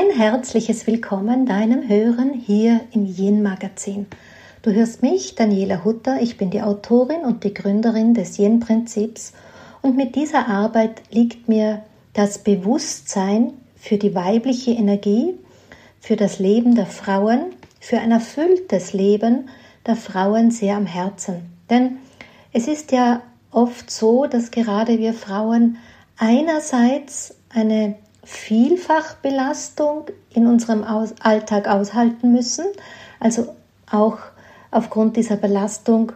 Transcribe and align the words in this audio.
Ein 0.00 0.16
herzliches 0.16 0.86
Willkommen 0.86 1.44
deinem 1.44 1.88
Hören 1.88 2.32
hier 2.32 2.82
im 2.92 3.04
Yin 3.04 3.42
Magazin. 3.42 4.06
Du 4.62 4.70
hörst 4.70 5.02
mich, 5.02 5.34
Daniela 5.34 5.84
Hutter, 5.84 6.22
ich 6.22 6.36
bin 6.36 6.50
die 6.50 6.62
Autorin 6.62 7.22
und 7.22 7.42
die 7.42 7.52
Gründerin 7.52 8.14
des 8.14 8.38
Yin 8.38 8.60
Prinzips 8.60 9.32
und 9.82 9.96
mit 9.96 10.14
dieser 10.14 10.46
Arbeit 10.46 11.02
liegt 11.10 11.48
mir 11.48 11.82
das 12.12 12.44
Bewusstsein 12.44 13.54
für 13.74 13.96
die 13.96 14.14
weibliche 14.14 14.70
Energie, 14.70 15.34
für 15.98 16.14
das 16.14 16.38
Leben 16.38 16.76
der 16.76 16.86
Frauen, 16.86 17.46
für 17.80 17.98
ein 17.98 18.12
erfülltes 18.12 18.92
Leben 18.92 19.48
der 19.84 19.96
Frauen 19.96 20.52
sehr 20.52 20.76
am 20.76 20.86
Herzen. 20.86 21.40
Denn 21.70 21.96
es 22.52 22.68
ist 22.68 22.92
ja 22.92 23.20
oft 23.50 23.90
so, 23.90 24.26
dass 24.26 24.52
gerade 24.52 25.00
wir 25.00 25.12
Frauen 25.12 25.78
einerseits 26.18 27.34
eine 27.48 27.96
Vielfachbelastung 28.30 30.10
in 30.34 30.46
unserem 30.46 30.84
Alltag 30.84 31.66
aushalten 31.66 32.30
müssen, 32.30 32.66
also 33.20 33.56
auch 33.90 34.18
aufgrund 34.70 35.16
dieser 35.16 35.36
Belastung 35.36 36.12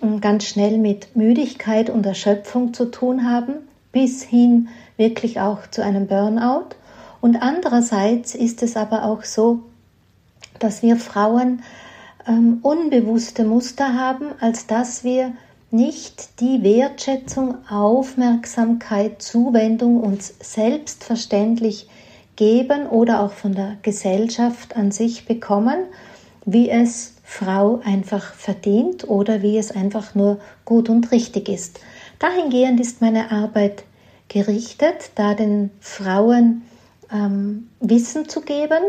ähm, 0.00 0.20
ganz 0.20 0.44
schnell 0.44 0.78
mit 0.78 1.16
Müdigkeit 1.16 1.90
und 1.90 2.06
Erschöpfung 2.06 2.74
zu 2.74 2.84
tun 2.84 3.28
haben, 3.28 3.54
bis 3.90 4.22
hin 4.22 4.68
wirklich 4.96 5.40
auch 5.40 5.66
zu 5.68 5.82
einem 5.82 6.06
Burnout. 6.06 6.76
Und 7.20 7.42
andererseits 7.42 8.36
ist 8.36 8.62
es 8.62 8.76
aber 8.76 9.04
auch 9.04 9.24
so, 9.24 9.64
dass 10.60 10.82
wir 10.82 10.96
Frauen 10.96 11.64
ähm, 12.28 12.60
unbewusste 12.62 13.42
Muster 13.42 13.94
haben, 13.94 14.26
als 14.38 14.68
dass 14.68 15.02
wir 15.02 15.32
nicht 15.70 16.40
die 16.40 16.62
Wertschätzung, 16.62 17.56
Aufmerksamkeit, 17.68 19.20
Zuwendung 19.20 20.00
uns 20.00 20.34
selbstverständlich 20.40 21.88
geben 22.36 22.86
oder 22.86 23.20
auch 23.20 23.32
von 23.32 23.54
der 23.54 23.76
Gesellschaft 23.82 24.76
an 24.76 24.92
sich 24.92 25.26
bekommen, 25.26 25.86
wie 26.46 26.70
es 26.70 27.14
Frau 27.24 27.80
einfach 27.84 28.32
verdient 28.32 29.06
oder 29.08 29.42
wie 29.42 29.58
es 29.58 29.70
einfach 29.70 30.14
nur 30.14 30.38
gut 30.64 30.88
und 30.88 31.12
richtig 31.12 31.48
ist. 31.48 31.80
Dahingehend 32.18 32.80
ist 32.80 33.02
meine 33.02 33.30
Arbeit 33.30 33.84
gerichtet, 34.28 35.10
da 35.14 35.34
den 35.34 35.70
Frauen 35.80 36.62
ähm, 37.12 37.68
Wissen 37.80 38.28
zu 38.28 38.40
geben, 38.40 38.82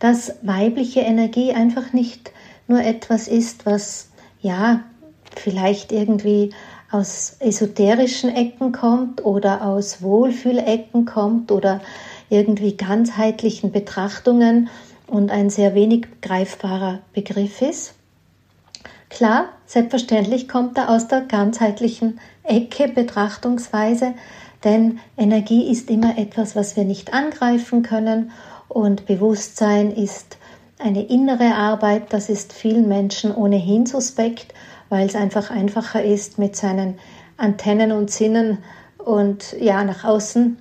dass 0.00 0.34
weibliche 0.42 1.00
Energie 1.00 1.52
einfach 1.52 1.92
nicht 1.92 2.32
nur 2.66 2.80
etwas 2.80 3.28
ist, 3.28 3.66
was 3.66 4.08
ja 4.40 4.80
vielleicht 5.38 5.92
irgendwie 5.92 6.50
aus 6.90 7.36
esoterischen 7.40 8.34
Ecken 8.34 8.72
kommt 8.72 9.24
oder 9.24 9.66
aus 9.66 10.02
Wohlfühlecken 10.02 11.04
kommt 11.04 11.50
oder 11.50 11.80
irgendwie 12.30 12.76
ganzheitlichen 12.76 13.72
Betrachtungen 13.72 14.68
und 15.06 15.30
ein 15.30 15.50
sehr 15.50 15.74
wenig 15.74 16.06
greifbarer 16.22 17.00
Begriff 17.12 17.62
ist. 17.62 17.94
Klar, 19.10 19.46
selbstverständlich 19.66 20.48
kommt 20.48 20.76
er 20.78 20.90
aus 20.90 21.08
der 21.08 21.20
ganzheitlichen 21.22 22.18
Ecke 22.42 22.88
Betrachtungsweise, 22.88 24.14
denn 24.64 24.98
Energie 25.16 25.70
ist 25.70 25.90
immer 25.90 26.18
etwas, 26.18 26.56
was 26.56 26.76
wir 26.76 26.84
nicht 26.84 27.12
angreifen 27.12 27.82
können 27.82 28.32
und 28.68 29.06
Bewusstsein 29.06 29.92
ist 29.92 30.38
eine 30.78 31.04
innere 31.06 31.54
Arbeit, 31.54 32.12
das 32.12 32.28
ist 32.28 32.52
vielen 32.52 32.88
Menschen 32.88 33.34
ohnehin 33.34 33.86
suspekt 33.86 34.52
weil 34.94 35.08
es 35.08 35.16
einfach 35.16 35.50
einfacher 35.50 36.04
ist, 36.04 36.38
mit 36.38 36.54
seinen 36.54 37.00
Antennen 37.36 37.90
und 37.90 38.12
Sinnen 38.12 38.58
und 38.96 39.56
ja, 39.58 39.82
nach 39.82 40.04
außen 40.04 40.56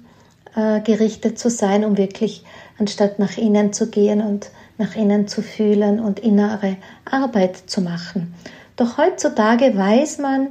äh, 0.56 0.82
gerichtet 0.82 1.38
zu 1.38 1.52
sein, 1.52 1.86
um 1.86 2.00
wirklich 2.00 2.44
anstatt 2.80 3.20
nach 3.20 3.38
innen 3.38 3.74
zu 3.74 3.92
gehen 3.92 4.22
und 4.22 4.50
nach 4.80 4.96
innen 4.96 5.28
zu 5.28 5.44
fühlen 5.44 6.00
und 6.00 6.20
innere 6.20 6.78
Arbeit 7.06 7.58
zu 7.68 7.82
machen. 7.82 8.34
Doch 8.76 8.98
heutzutage 8.98 9.78
weiß 9.78 10.18
man 10.18 10.48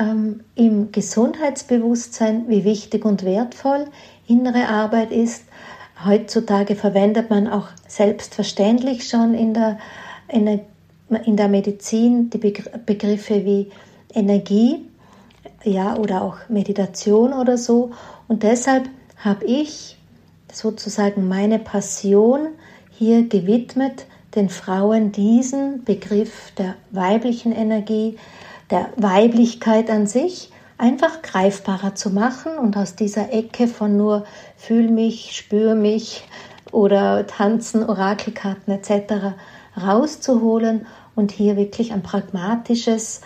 ähm, 0.00 0.40
im 0.56 0.90
Gesundheitsbewusstsein, 0.90 2.48
wie 2.48 2.64
wichtig 2.64 3.04
und 3.04 3.24
wertvoll 3.24 3.84
innere 4.26 4.66
Arbeit 4.66 5.12
ist. 5.12 5.44
Heutzutage 6.04 6.74
verwendet 6.74 7.30
man 7.30 7.46
auch 7.46 7.68
selbstverständlich 7.86 9.08
schon 9.08 9.34
in 9.34 9.54
der 9.54 9.78
Energie 10.28 10.71
in 11.16 11.36
der 11.36 11.48
Medizin 11.48 12.30
die 12.30 12.38
Begriffe 12.38 13.44
wie 13.44 13.70
Energie, 14.14 14.86
ja, 15.64 15.96
oder 15.96 16.22
auch 16.22 16.36
Meditation 16.48 17.32
oder 17.32 17.56
so. 17.56 17.90
Und 18.28 18.42
deshalb 18.42 18.88
habe 19.16 19.44
ich 19.44 19.96
sozusagen 20.52 21.28
meine 21.28 21.58
Passion 21.58 22.48
hier 22.90 23.28
gewidmet, 23.28 24.06
den 24.34 24.48
Frauen 24.48 25.12
diesen 25.12 25.84
Begriff 25.84 26.52
der 26.56 26.74
weiblichen 26.90 27.52
Energie, 27.52 28.18
der 28.70 28.90
Weiblichkeit 28.96 29.90
an 29.90 30.06
sich 30.06 30.50
einfach 30.78 31.22
greifbarer 31.22 31.94
zu 31.94 32.10
machen 32.10 32.58
und 32.58 32.76
aus 32.76 32.96
dieser 32.96 33.32
Ecke 33.32 33.68
von 33.68 33.96
nur 33.96 34.24
fühl 34.56 34.90
mich, 34.90 35.36
spür 35.36 35.74
mich 35.74 36.24
oder 36.72 37.26
tanzen, 37.26 37.88
Orakelkarten 37.88 38.72
etc. 38.72 39.36
rauszuholen 39.80 40.86
und 41.14 41.32
hier 41.32 41.56
wirklich 41.56 41.92
ein 41.92 42.02
pragmatisches 42.02 43.20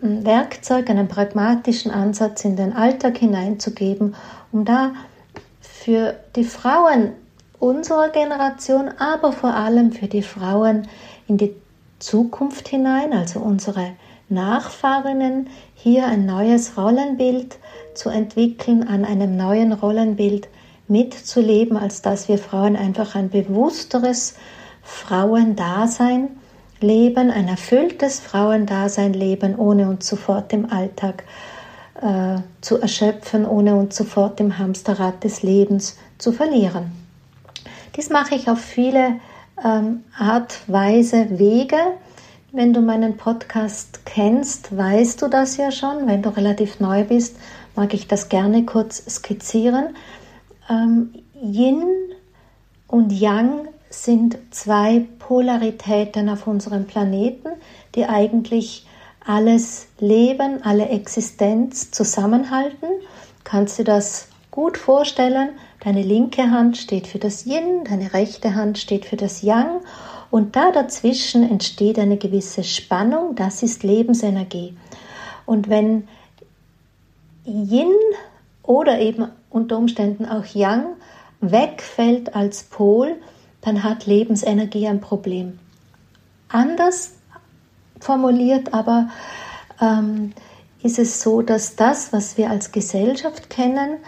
hm, 0.00 0.24
Werkzeug, 0.24 0.90
einen 0.90 1.08
pragmatischen 1.08 1.90
Ansatz 1.90 2.44
in 2.44 2.56
den 2.56 2.72
Alltag 2.72 3.18
hineinzugeben, 3.18 4.14
um 4.52 4.64
da 4.64 4.92
für 5.60 6.16
die 6.36 6.44
Frauen 6.44 7.12
unserer 7.58 8.10
Generation, 8.10 8.90
aber 8.98 9.32
vor 9.32 9.54
allem 9.54 9.92
für 9.92 10.06
die 10.06 10.22
Frauen 10.22 10.86
in 11.26 11.36
die 11.36 11.54
Zukunft 11.98 12.68
hinein, 12.68 13.12
also 13.12 13.40
unsere 13.40 13.92
Nachfahrinnen, 14.28 15.48
hier 15.74 16.06
ein 16.06 16.26
neues 16.26 16.76
Rollenbild 16.76 17.56
zu 17.94 18.10
entwickeln, 18.10 18.86
an 18.86 19.04
einem 19.04 19.36
neuen 19.36 19.72
Rollenbild 19.72 20.48
mitzuleben, 20.86 21.76
als 21.76 22.02
dass 22.02 22.28
wir 22.28 22.38
Frauen 22.38 22.76
einfach 22.76 23.14
ein 23.14 23.30
bewussteres 23.30 24.36
Frauendasein 24.82 26.37
leben, 26.80 27.30
ein 27.30 27.48
erfülltes 27.48 28.20
Frauendasein 28.20 29.12
leben, 29.12 29.56
ohne 29.56 29.88
uns 29.88 30.06
sofort 30.06 30.52
im 30.52 30.70
Alltag 30.70 31.24
äh, 32.00 32.38
zu 32.60 32.80
erschöpfen, 32.80 33.46
ohne 33.46 33.74
uns 33.74 33.96
sofort 33.96 34.40
im 34.40 34.58
Hamsterrad 34.58 35.24
des 35.24 35.42
Lebens 35.42 35.96
zu 36.18 36.32
verlieren. 36.32 36.92
Dies 37.96 38.10
mache 38.10 38.34
ich 38.34 38.48
auf 38.48 38.60
viele 38.60 39.16
ähm, 39.64 40.04
Art, 40.16 40.60
Weise, 40.68 41.38
Wege. 41.38 41.78
Wenn 42.52 42.72
du 42.72 42.80
meinen 42.80 43.16
Podcast 43.16 44.06
kennst, 44.06 44.76
weißt 44.76 45.20
du 45.20 45.28
das 45.28 45.56
ja 45.56 45.70
schon. 45.70 46.06
Wenn 46.06 46.22
du 46.22 46.30
relativ 46.30 46.80
neu 46.80 47.04
bist, 47.04 47.36
mag 47.74 47.92
ich 47.94 48.08
das 48.08 48.28
gerne 48.28 48.64
kurz 48.64 49.02
skizzieren. 49.08 49.96
Ähm, 50.70 51.12
Yin 51.42 51.84
und 52.86 53.12
Yang 53.12 53.68
sind 53.90 54.38
zwei 54.50 55.06
Polaritäten 55.18 56.28
auf 56.28 56.46
unserem 56.46 56.86
Planeten, 56.86 57.48
die 57.94 58.04
eigentlich 58.04 58.86
alles 59.24 59.88
Leben, 59.98 60.62
alle 60.62 60.88
Existenz 60.88 61.90
zusammenhalten. 61.90 62.88
Kannst 63.44 63.78
du 63.78 63.84
das 63.84 64.28
gut 64.50 64.76
vorstellen? 64.76 65.50
Deine 65.80 66.02
linke 66.02 66.50
Hand 66.50 66.76
steht 66.76 67.06
für 67.06 67.18
das 67.18 67.46
Yin, 67.46 67.84
deine 67.84 68.12
rechte 68.12 68.54
Hand 68.54 68.78
steht 68.78 69.04
für 69.04 69.16
das 69.16 69.42
Yang 69.42 69.80
und 70.30 70.56
da 70.56 70.72
dazwischen 70.72 71.48
entsteht 71.48 71.98
eine 71.98 72.16
gewisse 72.16 72.64
Spannung, 72.64 73.34
das 73.34 73.62
ist 73.62 73.82
Lebensenergie. 73.82 74.76
Und 75.46 75.68
wenn 75.68 76.08
Yin 77.44 77.94
oder 78.62 78.98
eben 78.98 79.28
unter 79.50 79.78
Umständen 79.78 80.26
auch 80.26 80.44
Yang 80.44 80.86
wegfällt 81.40 82.34
als 82.34 82.64
Pol, 82.64 83.16
dann 83.68 83.84
hat 83.84 84.06
Lebensenergie 84.06 84.88
ein 84.88 85.00
Problem. 85.00 85.58
Anders 86.48 87.12
formuliert 88.00 88.72
aber 88.72 89.08
ähm, 89.80 90.32
ist 90.82 90.98
es 90.98 91.20
so, 91.20 91.42
dass 91.42 91.76
das, 91.76 92.12
was 92.12 92.38
wir 92.38 92.50
als 92.50 92.72
Gesellschaft 92.72 93.50
kennen, 93.50 93.98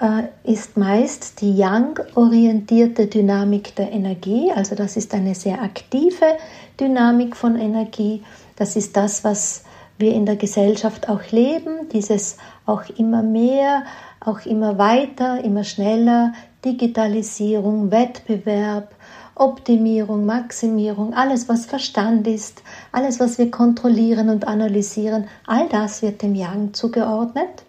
äh, 0.00 0.24
ist 0.44 0.76
meist 0.76 1.40
die 1.40 1.56
Yang-orientierte 1.56 3.08
Dynamik 3.08 3.74
der 3.74 3.90
Energie. 3.90 4.52
Also 4.54 4.76
das 4.76 4.96
ist 4.96 5.14
eine 5.14 5.34
sehr 5.34 5.60
aktive 5.62 6.36
Dynamik 6.78 7.34
von 7.34 7.56
Energie. 7.56 8.22
Das 8.54 8.76
ist 8.76 8.96
das, 8.96 9.24
was 9.24 9.64
wir 9.98 10.14
in 10.14 10.26
der 10.26 10.36
Gesellschaft 10.36 11.08
auch 11.08 11.22
leben, 11.32 11.88
dieses 11.92 12.36
auch 12.66 12.84
immer 12.96 13.22
mehr, 13.22 13.84
auch 14.20 14.46
immer 14.46 14.78
weiter, 14.78 15.42
immer 15.42 15.64
schneller, 15.64 16.34
Digitalisierung, 16.64 17.90
Wettbewerb, 17.90 18.94
Optimierung, 19.34 20.26
Maximierung, 20.26 21.14
alles 21.14 21.48
was 21.48 21.66
Verstand 21.66 22.26
ist, 22.26 22.62
alles 22.92 23.18
was 23.18 23.38
wir 23.38 23.50
kontrollieren 23.50 24.28
und 24.28 24.46
analysieren, 24.46 25.26
all 25.46 25.68
das 25.68 26.02
wird 26.02 26.22
dem 26.22 26.34
Yang 26.34 26.74
zugeordnet. 26.74 27.64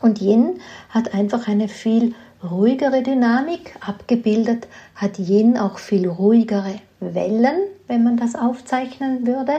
Und 0.00 0.20
Yin 0.20 0.58
hat 0.90 1.14
einfach 1.14 1.46
eine 1.46 1.68
viel 1.68 2.14
ruhigere 2.42 3.02
Dynamik. 3.02 3.76
Abgebildet 3.80 4.66
hat 4.96 5.18
Yin 5.18 5.56
auch 5.56 5.78
viel 5.78 6.08
ruhigere 6.08 6.80
Wellen, 6.98 7.56
wenn 7.86 8.02
man 8.02 8.16
das 8.16 8.34
aufzeichnen 8.34 9.26
würde. 9.26 9.54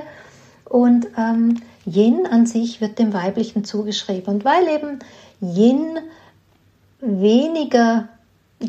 Und 0.66 1.08
ähm, 1.18 1.62
Yin 1.86 2.28
an 2.28 2.46
sich 2.46 2.82
wird 2.82 3.00
dem 3.00 3.14
Weiblichen 3.14 3.64
zugeschrieben. 3.64 4.36
Und 4.36 4.46
weil 4.46 4.68
eben 4.68 5.00
Yin 5.40 6.00
weniger 7.00 8.10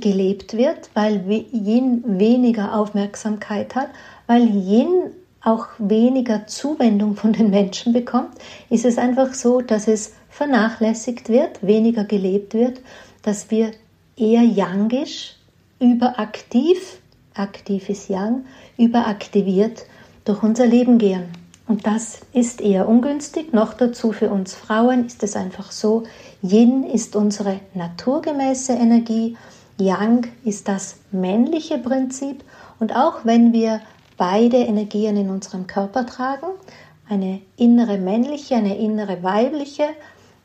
gelebt 0.00 0.56
wird, 0.56 0.90
weil 0.94 1.24
Yin 1.52 2.02
weniger 2.18 2.74
Aufmerksamkeit 2.74 3.74
hat, 3.74 3.88
weil 4.26 4.42
Yin 4.48 5.10
auch 5.42 5.68
weniger 5.78 6.46
Zuwendung 6.46 7.16
von 7.16 7.32
den 7.32 7.50
Menschen 7.50 7.92
bekommt, 7.92 8.32
ist 8.70 8.84
es 8.84 8.98
einfach 8.98 9.34
so, 9.34 9.60
dass 9.60 9.88
es 9.88 10.14
vernachlässigt 10.30 11.28
wird, 11.28 11.64
weniger 11.64 12.04
gelebt 12.04 12.54
wird, 12.54 12.80
dass 13.22 13.50
wir 13.50 13.72
eher 14.16 14.42
yangisch, 14.42 15.36
überaktiv, 15.80 16.98
aktiv 17.34 17.88
ist 17.88 18.08
yang, 18.08 18.44
überaktiviert 18.78 19.84
durch 20.24 20.42
unser 20.42 20.66
Leben 20.66 20.98
gehen. 20.98 21.24
Und 21.66 21.86
das 21.86 22.20
ist 22.32 22.60
eher 22.60 22.88
ungünstig. 22.88 23.52
Noch 23.52 23.74
dazu 23.74 24.12
für 24.12 24.30
uns 24.30 24.54
Frauen 24.54 25.06
ist 25.06 25.22
es 25.22 25.34
einfach 25.34 25.72
so, 25.72 26.04
Yin 26.42 26.84
ist 26.84 27.16
unsere 27.16 27.60
naturgemäße 27.74 28.74
Energie, 28.74 29.36
Yang 29.78 30.28
ist 30.44 30.68
das 30.68 30.96
männliche 31.10 31.78
Prinzip. 31.78 32.44
Und 32.78 32.94
auch 32.94 33.24
wenn 33.24 33.52
wir 33.52 33.80
beide 34.16 34.58
Energien 34.58 35.16
in 35.16 35.30
unserem 35.30 35.66
Körper 35.66 36.06
tragen, 36.06 36.46
eine 37.08 37.40
innere 37.56 37.98
männliche, 37.98 38.56
eine 38.56 38.76
innere 38.76 39.22
weibliche, 39.22 39.84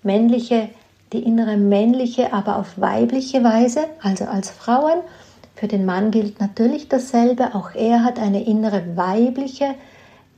männliche, 0.04 0.70
die 1.14 1.24
innere 1.24 1.58
männliche, 1.58 2.34
aber 2.34 2.58
auf 2.58 2.80
weibliche 2.80 3.44
Weise, 3.44 3.86
also 4.02 4.26
als 4.26 4.50
Frauen. 4.50 5.02
Für 5.56 5.68
den 5.68 5.86
Mann 5.86 6.12
gilt 6.12 6.40
natürlich 6.40 6.88
dasselbe, 6.88 7.56
auch 7.56 7.74
er 7.74 8.04
hat 8.04 8.20
eine 8.20 8.44
innere 8.44 8.96
weibliche 8.96 9.76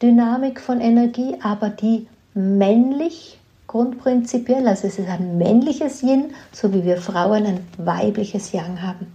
Dynamik 0.02 0.60
von 0.60 0.82
Energie, 0.82 1.36
aber 1.44 1.70
die 1.70 2.08
männlich 2.34 3.41
grundprinzipiell, 3.72 4.68
also 4.68 4.88
es 4.88 5.00
ist 5.00 5.08
ein 5.08 5.38
männliches 5.38 6.04
Yin, 6.04 6.34
so 6.52 6.74
wie 6.74 6.84
wir 6.84 6.98
Frauen 6.98 7.46
ein 7.46 7.68
weibliches 7.78 8.52
Yang 8.52 8.82
haben. 8.82 9.08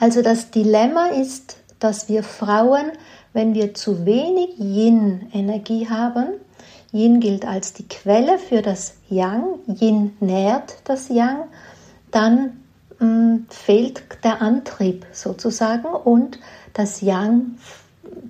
Also 0.00 0.22
das 0.22 0.50
Dilemma 0.50 1.08
ist, 1.08 1.58
dass 1.78 2.08
wir 2.08 2.22
Frauen, 2.22 2.92
wenn 3.34 3.52
wir 3.52 3.74
zu 3.74 4.06
wenig 4.06 4.58
Yin-Energie 4.58 5.86
haben, 5.90 6.28
Yin 6.92 7.20
gilt 7.20 7.46
als 7.46 7.74
die 7.74 7.86
Quelle 7.86 8.38
für 8.38 8.62
das 8.62 8.94
Yang, 9.10 9.58
Yin 9.66 10.16
nährt 10.20 10.76
das 10.84 11.10
Yang, 11.10 11.44
dann 12.10 12.62
mh, 12.98 13.06
mm, 13.06 13.46
fehlt 13.50 14.02
der 14.24 14.40
Antrieb 14.40 15.04
sozusagen 15.12 15.88
und 15.88 16.38
das 16.72 17.02
Yang 17.02 17.56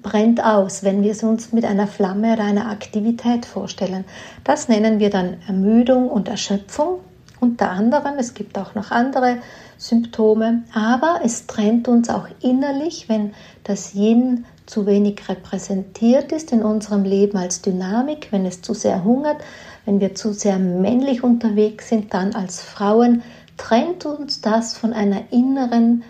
brennt 0.03 0.45
aus, 0.45 0.83
wenn 0.83 1.03
wir 1.03 1.13
es 1.13 1.23
uns 1.23 1.53
mit 1.53 1.65
einer 1.65 1.87
Flamme 1.87 2.35
oder 2.35 2.45
einer 2.45 2.71
Aktivität 2.71 3.47
vorstellen. 3.47 4.05
Das 4.45 4.69
nennen 4.69 4.99
wir 4.99 5.11
dann 5.11 5.37
Ermüdung 5.47 6.09
und 6.09 6.29
Erschöpfung 6.29 7.01
unter 7.41 7.71
anderem. 7.71 8.15
Es 8.19 8.35
gibt 8.35 8.59
auch 8.59 8.75
noch 8.75 8.91
andere 8.91 9.39
Symptome, 9.79 10.65
aber 10.73 11.21
es 11.25 11.47
trennt 11.47 11.89
uns 11.89 12.09
auch 12.09 12.29
innerlich, 12.41 13.09
wenn 13.09 13.33
das 13.65 13.95
Yin 13.95 14.47
zu 14.67 14.87
wenig 14.87 15.29
repräsentiert 15.29 16.33
ist 16.33 16.53
in 16.53 16.63
unserem 16.63 17.05
Leben 17.05 17.39
als 17.39 17.63
Dynamik, 17.63 18.29
wenn 18.33 18.47
es 18.47 18.63
zu 18.63 18.75
sehr 18.75 19.05
hungert, 19.05 19.37
wenn 19.85 20.01
wir 20.01 20.15
zu 20.15 20.33
sehr 20.33 20.59
männlich 20.59 21.23
unterwegs 21.23 21.89
sind, 21.89 22.13
dann 22.13 22.35
als 22.35 22.61
Frauen 22.61 23.23
trennt 23.57 24.05
uns 24.05 24.41
das 24.41 24.77
von 24.77 24.93
einer 24.93 25.23
inneren 25.31 26.03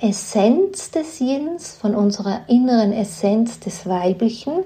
Essenz 0.00 0.90
des 0.90 1.18
Yins, 1.20 1.74
von 1.74 1.94
unserer 1.94 2.40
inneren 2.48 2.92
Essenz 2.92 3.60
des 3.60 3.86
Weiblichen. 3.86 4.64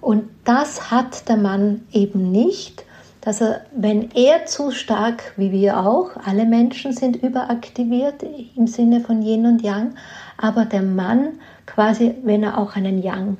Und 0.00 0.24
das 0.44 0.90
hat 0.90 1.28
der 1.28 1.36
Mann 1.36 1.82
eben 1.92 2.30
nicht, 2.30 2.84
dass 3.20 3.40
er, 3.40 3.62
wenn 3.74 4.10
er 4.12 4.46
zu 4.46 4.72
stark, 4.72 5.32
wie 5.36 5.52
wir 5.52 5.78
auch, 5.78 6.10
alle 6.24 6.44
Menschen 6.44 6.92
sind 6.92 7.16
überaktiviert 7.16 8.24
im 8.56 8.66
Sinne 8.66 9.00
von 9.00 9.22
Yin 9.22 9.46
und 9.46 9.62
Yang, 9.62 9.94
aber 10.36 10.64
der 10.64 10.82
Mann 10.82 11.38
quasi, 11.66 12.14
wenn 12.24 12.42
er 12.42 12.58
auch 12.58 12.74
einen 12.74 13.02
Yang 13.02 13.36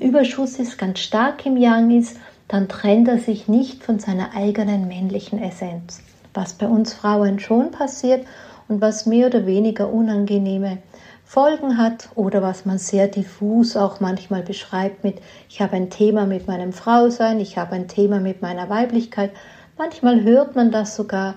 Überschuss 0.00 0.58
ist, 0.58 0.78
ganz 0.78 0.98
stark 0.98 1.46
im 1.46 1.56
Yang 1.56 1.92
ist, 1.92 2.16
dann 2.48 2.68
trennt 2.68 3.06
er 3.06 3.18
sich 3.18 3.46
nicht 3.46 3.84
von 3.84 4.00
seiner 4.00 4.34
eigenen 4.34 4.88
männlichen 4.88 5.40
Essenz. 5.40 6.02
Was 6.34 6.54
bei 6.54 6.66
uns 6.66 6.92
Frauen 6.92 7.38
schon 7.38 7.70
passiert 7.70 8.26
und 8.70 8.80
was 8.80 9.04
mehr 9.04 9.26
oder 9.26 9.46
weniger 9.46 9.92
unangenehme 9.92 10.78
Folgen 11.24 11.76
hat 11.76 12.08
oder 12.14 12.40
was 12.40 12.64
man 12.64 12.78
sehr 12.78 13.08
diffus 13.08 13.76
auch 13.76 14.00
manchmal 14.00 14.42
beschreibt 14.42 15.04
mit, 15.04 15.20
ich 15.48 15.60
habe 15.60 15.74
ein 15.74 15.90
Thema 15.90 16.24
mit 16.24 16.46
meinem 16.46 16.72
Frausein, 16.72 17.40
ich 17.40 17.58
habe 17.58 17.72
ein 17.72 17.88
Thema 17.88 18.20
mit 18.20 18.42
meiner 18.42 18.70
Weiblichkeit. 18.70 19.32
Manchmal 19.76 20.22
hört 20.22 20.54
man 20.54 20.70
das 20.70 20.94
sogar 20.96 21.34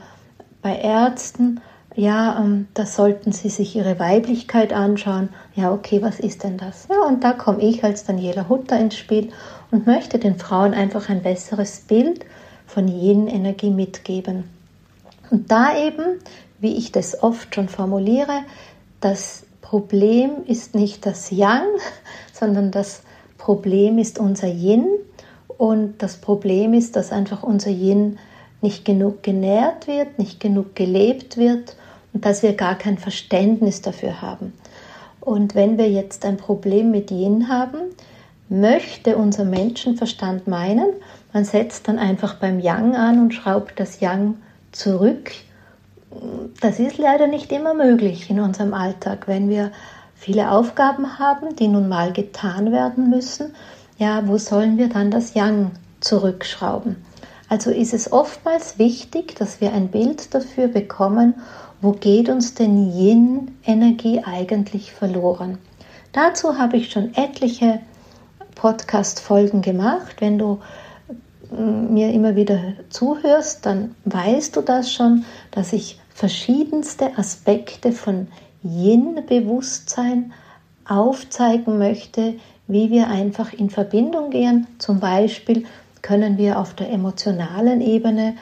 bei 0.62 0.76
Ärzten, 0.78 1.60
ja, 1.96 2.40
ähm, 2.40 2.68
da 2.74 2.86
sollten 2.86 3.32
sie 3.32 3.50
sich 3.50 3.76
ihre 3.76 4.00
Weiblichkeit 4.00 4.74
anschauen. 4.74 5.30
Ja, 5.56 5.72
okay, 5.72 6.02
was 6.02 6.20
ist 6.20 6.44
denn 6.44 6.58
das? 6.58 6.88
Ja, 6.90 7.02
und 7.08 7.24
da 7.24 7.34
komme 7.34 7.62
ich 7.62 7.84
als 7.84 8.04
Daniela 8.04 8.50
Hutter 8.50 8.80
ins 8.80 8.98
Spiel 8.98 9.30
und 9.72 9.86
möchte 9.86 10.18
den 10.18 10.38
Frauen 10.38 10.74
einfach 10.74 11.10
ein 11.10 11.22
besseres 11.22 11.82
Bild 11.82 12.26
von 12.66 12.88
jenen 12.88 13.28
Energie 13.28 13.70
mitgeben. 13.70 14.46
Und 15.30 15.52
da 15.52 15.76
eben 15.76 16.20
wie 16.64 16.76
ich 16.78 16.92
das 16.92 17.22
oft 17.22 17.54
schon 17.54 17.70
formuliere, 17.70 18.40
das 19.02 19.44
Problem 19.62 20.46
ist 20.48 20.74
nicht 20.74 21.06
das 21.06 21.30
Yang, 21.30 21.68
sondern 22.34 22.72
das 22.72 23.04
Problem 23.38 24.00
ist 24.00 24.18
unser 24.18 24.48
Yin. 24.48 24.88
Und 25.58 26.02
das 26.02 26.18
Problem 26.18 26.74
ist, 26.74 26.96
dass 26.96 27.12
einfach 27.12 27.44
unser 27.44 27.70
Yin 27.70 28.18
nicht 28.62 28.86
genug 28.86 29.24
genährt 29.24 29.88
wird, 29.88 30.18
nicht 30.18 30.40
genug 30.40 30.74
gelebt 30.76 31.38
wird 31.38 31.76
und 32.14 32.26
dass 32.26 32.44
wir 32.44 32.54
gar 32.54 32.76
kein 32.76 32.98
Verständnis 32.98 33.82
dafür 33.82 34.22
haben. 34.22 34.54
Und 35.20 35.56
wenn 35.56 35.78
wir 35.78 35.90
jetzt 35.90 36.26
ein 36.26 36.38
Problem 36.38 36.92
mit 36.92 37.12
Yin 37.12 37.50
haben, 37.50 37.78
möchte 38.48 39.18
unser 39.18 39.44
Menschenverstand 39.44 40.48
meinen, 40.48 40.94
man 41.34 41.44
setzt 41.44 41.88
dann 41.88 42.00
einfach 42.00 42.36
beim 42.36 42.60
Yang 42.60 42.96
an 42.96 43.20
und 43.20 43.34
schraubt 43.34 43.80
das 43.80 44.00
Yang 44.00 44.36
zurück 44.72 45.32
das 46.62 46.80
ist 46.80 46.98
leider 46.98 47.28
nicht 47.28 47.52
immer 47.52 47.74
möglich 47.74 48.30
in 48.30 48.40
unserem 48.40 48.74
Alltag, 48.74 49.28
wenn 49.28 49.50
wir 49.50 49.72
viele 50.16 50.52
Aufgaben 50.52 51.20
haben, 51.20 51.56
die 51.56 51.68
nun 51.68 51.88
mal 51.88 52.14
getan 52.14 52.72
werden 52.72 53.10
müssen. 53.10 53.54
Ja, 53.98 54.28
wo 54.28 54.38
sollen 54.38 54.78
wir 54.78 54.90
dann 54.90 55.12
das 55.12 55.34
Yang 55.34 55.72
zurückschrauben? 56.00 56.98
Also 57.50 57.72
ist 57.72 57.94
es 57.94 58.12
oftmals 58.12 58.80
wichtig, 58.80 59.36
dass 59.36 59.62
wir 59.62 59.74
ein 59.74 59.90
Bild 59.90 60.34
dafür 60.34 60.68
bekommen, 60.68 61.36
wo 61.82 61.92
geht 61.92 62.30
uns 62.30 62.54
denn 62.54 62.92
Yin-Energie 62.92 64.22
eigentlich 64.24 64.94
verloren. 64.94 65.58
Dazu 66.14 66.58
habe 66.58 66.78
ich 66.78 66.92
schon 66.92 67.14
etliche 67.16 67.80
Podcast-Folgen 68.56 69.62
gemacht. 69.62 70.16
Wenn 70.20 70.38
du 70.38 70.60
mm, 71.52 71.94
mir 71.94 72.14
immer 72.14 72.36
wieder 72.36 72.60
zuhörst, 72.90 73.66
dann 73.66 73.96
weißt 74.06 74.56
du 74.56 74.62
das 74.62 74.92
schon, 74.92 75.26
dass 75.52 75.74
ich 75.74 76.00
verschiedenste 76.14 77.18
Aspekte 77.18 77.92
von 77.92 78.28
Yin-Bewusstsein 78.64 80.34
aufzeigen 80.88 81.78
möchte, 81.78 82.36
wie 82.68 82.90
wir 82.92 83.08
einfach 83.08 83.54
in 83.54 83.70
Verbindung 83.70 84.30
gehen. 84.30 84.68
Zum 84.78 85.00
Beispiel 85.00 85.66
können 86.02 86.38
wir 86.38 86.60
auf 86.60 86.74
der 86.74 86.90
emotionalen 86.90 87.82
Ebene 87.82 88.36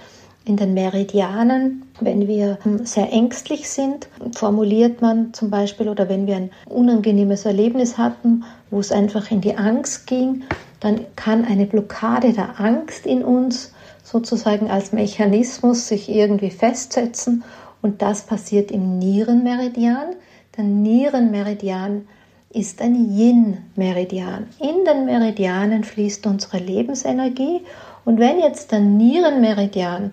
in 0.44 0.58
den 0.58 0.74
Meridianen, 0.74 1.84
wenn 2.00 2.28
wir 2.28 2.58
sehr 2.84 3.14
ängstlich 3.14 3.70
sind, 3.70 4.08
formuliert 4.34 5.02
man 5.02 5.34
zum 5.34 5.52
Beispiel, 5.52 5.88
oder 5.88 6.10
wenn 6.10 6.26
wir 6.26 6.36
ein 6.36 6.50
unangenehmes 6.66 7.46
Erlebnis 7.46 7.98
hatten, 8.00 8.44
wo 8.72 8.80
es 8.80 8.92
einfach 8.92 9.30
in 9.30 9.42
die 9.42 9.56
Angst 9.56 10.08
ging, 10.08 10.44
dann 10.80 11.06
kann 11.16 11.46
eine 11.46 11.68
Blockade 11.68 12.34
der 12.34 12.60
Angst 12.60 13.06
in 13.06 13.24
uns 13.24 13.72
sozusagen 14.04 14.70
als 14.70 14.92
Mechanismus 14.92 15.88
sich 15.88 16.10
irgendwie 16.10 16.52
festsetzen 16.52 17.44
und 17.82 18.02
das 18.02 18.22
passiert 18.22 18.72
im 18.72 19.00
Nierenmeridian. 19.00 20.16
Der 20.58 20.64
Nierenmeridian 20.64 22.08
ist 22.54 22.82
ein 22.82 22.96
Yin-Meridian. 22.96 24.48
In 24.60 24.86
den 24.86 25.06
Meridianen 25.06 25.84
fließt 25.84 26.26
unsere 26.28 26.58
Lebensenergie. 26.58 27.62
Und 28.04 28.20
wenn 28.20 28.40
jetzt 28.40 28.72
der 28.72 28.82
Nierenmeridian 28.82 30.12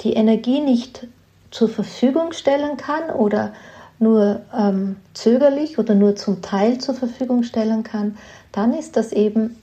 die 0.00 0.14
Energie 0.14 0.60
nicht 0.60 1.06
zur 1.50 1.68
Verfügung 1.68 2.32
stellen 2.32 2.76
kann 2.76 3.10
oder 3.10 3.52
nur 3.98 4.42
ähm, 4.54 4.96
zögerlich 5.14 5.78
oder 5.78 5.94
nur 5.94 6.16
zum 6.16 6.42
Teil 6.42 6.78
zur 6.78 6.94
Verfügung 6.94 7.44
stellen 7.44 7.82
kann, 7.82 8.18
dann 8.52 8.74
ist 8.74 8.96
das 8.96 9.12
eben 9.12 9.56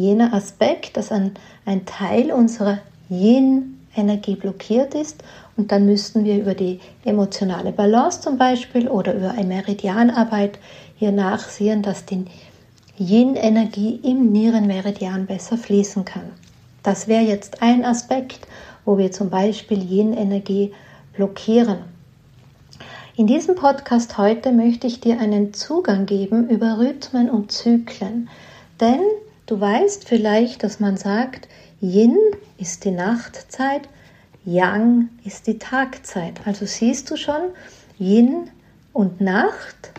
jener 0.00 0.32
Aspekt, 0.32 0.96
dass 0.96 1.12
ein, 1.12 1.32
ein 1.64 1.86
Teil 1.86 2.32
unserer 2.32 2.78
Yin 3.08 3.76
Energie 3.96 4.36
blockiert 4.36 4.94
ist. 4.94 5.22
Und 5.56 5.72
dann 5.72 5.86
müssten 5.86 6.24
wir 6.24 6.38
über 6.38 6.54
die 6.54 6.80
emotionale 7.04 7.72
Balance 7.72 8.20
zum 8.20 8.38
Beispiel 8.38 8.88
oder 8.88 9.14
über 9.14 9.30
eine 9.32 9.46
Meridianarbeit 9.46 10.58
hier 10.96 11.12
nachsehen, 11.12 11.82
dass 11.82 12.04
die 12.04 12.24
Yin-Energie 12.98 14.00
im 14.02 14.32
Nierenmeridian 14.32 15.26
besser 15.26 15.58
fließen 15.58 16.04
kann. 16.04 16.30
Das 16.82 17.08
wäre 17.08 17.24
jetzt 17.24 17.62
ein 17.62 17.84
Aspekt, 17.84 18.46
wo 18.84 18.96
wir 18.96 19.12
zum 19.12 19.28
Beispiel 19.28 19.82
Yin-Energie 19.82 20.72
blockieren. 21.14 21.78
In 23.16 23.26
diesem 23.26 23.54
Podcast 23.54 24.18
heute 24.18 24.52
möchte 24.52 24.86
ich 24.86 25.00
dir 25.00 25.18
einen 25.18 25.54
Zugang 25.54 26.06
geben 26.06 26.48
über 26.48 26.78
Rhythmen 26.78 27.30
und 27.30 27.50
Zyklen. 27.50 28.28
Denn 28.80 29.00
du 29.46 29.60
weißt 29.60 30.08
vielleicht, 30.08 30.62
dass 30.62 30.80
man 30.80 30.96
sagt, 30.96 31.48
Yin 31.80 32.16
ist 32.58 32.84
die 32.84 32.90
Nachtzeit, 32.90 33.88
Yang 34.44 35.08
ist 35.24 35.46
die 35.46 35.58
Tagzeit. 35.58 36.34
Also 36.44 36.66
siehst 36.66 37.10
du 37.10 37.16
schon, 37.16 37.50
Yin 37.98 38.50
und 38.92 39.20
Nacht, 39.20 39.92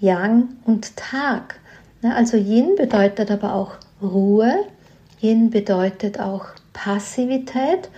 Yang 0.00 0.48
und 0.64 0.96
Tag. 0.96 1.60
Also 2.02 2.36
Yin 2.36 2.74
bedeutet 2.76 3.30
aber 3.30 3.54
auch 3.54 3.72
Ruhe, 4.02 4.64
Yin 5.20 5.50
bedeutet 5.50 6.18
auch 6.18 6.46
Passivität 6.72 7.90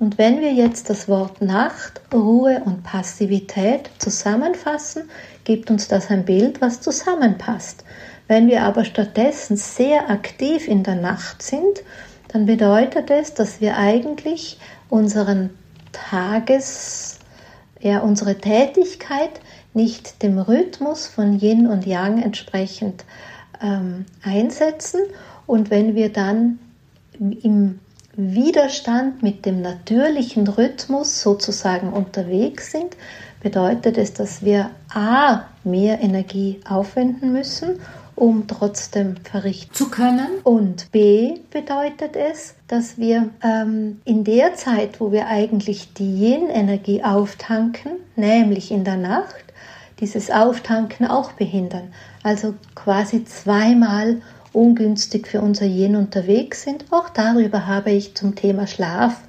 und 0.00 0.18
wenn 0.18 0.40
wir 0.40 0.52
jetzt 0.52 0.90
das 0.90 1.08
Wort 1.08 1.40
Nacht, 1.40 2.00
Ruhe 2.12 2.60
und 2.64 2.82
Passivität 2.82 3.88
zusammenfassen, 3.98 5.08
gibt 5.44 5.70
uns 5.70 5.88
das 5.88 6.10
ein 6.10 6.24
Bild, 6.24 6.60
was 6.60 6.80
zusammenpasst. 6.80 7.84
Wenn 8.26 8.48
wir 8.48 8.62
aber 8.62 8.84
stattdessen 8.84 9.56
sehr 9.56 10.10
aktiv 10.10 10.66
in 10.66 10.82
der 10.82 10.94
Nacht 10.96 11.42
sind, 11.42 11.82
dann 12.28 12.46
bedeutet 12.46 13.10
es, 13.10 13.34
dass 13.34 13.60
wir 13.60 13.76
eigentlich 13.76 14.58
unseren 14.88 15.50
Tages, 15.92 17.18
ja, 17.80 18.00
unsere 18.00 18.36
Tätigkeit 18.38 19.40
nicht 19.74 20.22
dem 20.22 20.38
Rhythmus 20.38 21.06
von 21.06 21.38
Yin 21.38 21.66
und 21.66 21.86
Yang 21.86 22.22
entsprechend 22.22 23.04
ähm, 23.60 24.06
einsetzen. 24.22 25.00
Und 25.46 25.70
wenn 25.70 25.94
wir 25.94 26.12
dann 26.12 26.58
im 27.18 27.78
Widerstand 28.16 29.22
mit 29.22 29.44
dem 29.44 29.60
natürlichen 29.60 30.46
Rhythmus 30.46 31.20
sozusagen 31.20 31.92
unterwegs 31.92 32.70
sind, 32.70 32.96
bedeutet 33.40 33.98
es, 33.98 34.14
dass 34.14 34.44
wir 34.44 34.70
a 34.92 35.44
mehr 35.64 36.00
Energie 36.00 36.60
aufwenden 36.68 37.32
müssen, 37.32 37.80
um 38.16 38.46
trotzdem 38.46 39.16
verrichten 39.24 39.74
zu 39.74 39.90
können. 39.90 40.28
Und 40.44 40.90
b 40.92 41.40
bedeutet 41.50 42.16
es, 42.16 42.54
dass 42.68 42.98
wir 42.98 43.30
ähm, 43.42 44.00
in 44.04 44.24
der 44.24 44.54
Zeit, 44.54 45.00
wo 45.00 45.12
wir 45.12 45.26
eigentlich 45.26 45.92
die 45.94 46.32
Yin-Energie 46.32 47.02
auftanken, 47.02 47.92
nämlich 48.16 48.70
in 48.70 48.84
der 48.84 48.96
Nacht, 48.96 49.44
dieses 50.00 50.30
Auftanken 50.30 51.06
auch 51.06 51.32
behindern. 51.32 51.92
Also 52.22 52.54
quasi 52.74 53.24
zweimal 53.24 54.20
ungünstig 54.52 55.26
für 55.26 55.40
unser 55.40 55.66
Yin 55.66 55.96
unterwegs 55.96 56.62
sind. 56.62 56.86
Auch 56.90 57.08
darüber 57.10 57.66
habe 57.66 57.90
ich 57.90 58.14
zum 58.14 58.34
Thema 58.34 58.66
Schlaf 58.66 59.20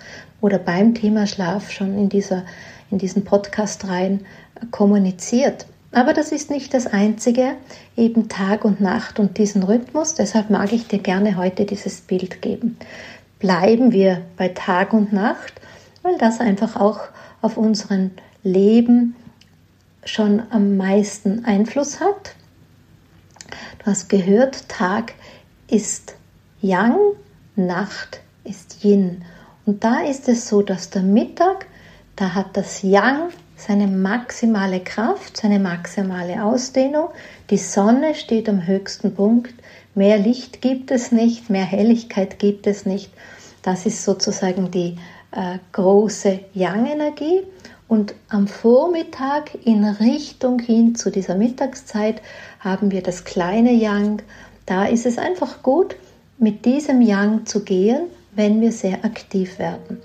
oder 0.41 0.59
beim 0.59 0.93
Thema 0.93 1.27
Schlaf 1.27 1.71
schon 1.71 1.97
in, 1.97 2.09
dieser, 2.09 2.43
in 2.91 2.99
diesen 2.99 3.23
Podcast 3.25 3.87
rein 3.87 4.25
kommuniziert. 4.71 5.65
Aber 5.95 6.11
das 6.11 6.33
ist 6.33 6.51
nicht 6.51 6.73
das 6.73 6.87
Einzige, 6.87 7.55
eben 7.95 8.27
Tag 8.27 8.65
und 8.65 8.81
Nacht 8.81 9.17
und 9.17 9.37
diesen 9.37 9.63
Rhythmus. 9.63 10.13
Deshalb 10.13 10.49
mag 10.49 10.73
ich 10.73 10.89
dir 10.89 10.99
gerne 10.99 11.37
heute 11.37 11.63
dieses 11.63 12.01
Bild 12.01 12.41
geben. 12.41 12.77
Bleiben 13.39 13.93
wir 13.93 14.21
bei 14.35 14.49
Tag 14.49 14.91
und 14.91 15.13
Nacht, 15.13 15.53
weil 16.01 16.17
das 16.17 16.41
einfach 16.41 16.75
auch 16.75 16.99
auf 17.41 17.55
unseren 17.55 18.11
Leben 18.43 19.15
schon 20.03 20.43
am 20.49 20.75
meisten 20.75 21.45
Einfluss 21.45 22.01
hat. 22.01 22.35
Du 23.79 23.85
hast 23.85 24.09
gehört, 24.09 24.67
Tag 24.67 25.13
ist 25.69 26.15
Yang, 26.59 26.97
Nacht 27.55 28.19
ist 28.43 28.83
Yin. 28.83 29.23
Und 29.65 29.85
da 29.85 30.01
ist 30.01 30.27
es 30.27 30.49
so, 30.49 30.61
dass 30.61 30.89
der 30.89 31.03
Mittag, 31.03 31.67
da 32.17 32.33
hat 32.33 32.57
das 32.57 32.83
Yang 32.83 33.29
seine 33.55 33.87
maximale 33.87 34.79
Kraft, 34.79 35.37
seine 35.37 35.59
maximale 35.59 36.43
Ausdehnung. 36.43 37.09
Die 37.49 37.57
Sonne 37.57 38.15
steht 38.15 38.49
am 38.49 38.65
höchsten 38.65 39.13
Punkt. 39.13 39.53
Mehr 39.93 40.17
Licht 40.17 40.61
gibt 40.61 40.91
es 40.91 41.11
nicht, 41.11 41.49
mehr 41.49 41.65
Helligkeit 41.65 42.39
gibt 42.39 42.67
es 42.67 42.85
nicht. 42.85 43.11
Das 43.61 43.85
ist 43.85 44.03
sozusagen 44.03 44.71
die 44.71 44.97
äh, 45.31 45.57
große 45.71 46.39
Yang-Energie. 46.53 47.43
Und 47.87 48.15
am 48.29 48.47
Vormittag 48.47 49.51
in 49.63 49.85
Richtung 49.85 50.59
hin 50.59 50.95
zu 50.95 51.11
dieser 51.11 51.35
Mittagszeit 51.35 52.21
haben 52.59 52.91
wir 52.91 53.03
das 53.03 53.23
kleine 53.23 53.73
Yang. 53.73 54.21
Da 54.65 54.85
ist 54.85 55.05
es 55.05 55.17
einfach 55.17 55.61
gut, 55.61 55.95
mit 56.37 56.65
diesem 56.65 57.01
Yang 57.01 57.45
zu 57.45 57.63
gehen, 57.63 58.07
wenn 58.35 58.59
wir 58.59 58.71
sehr 58.71 59.05
aktiv 59.05 59.59
werden. 59.59 60.01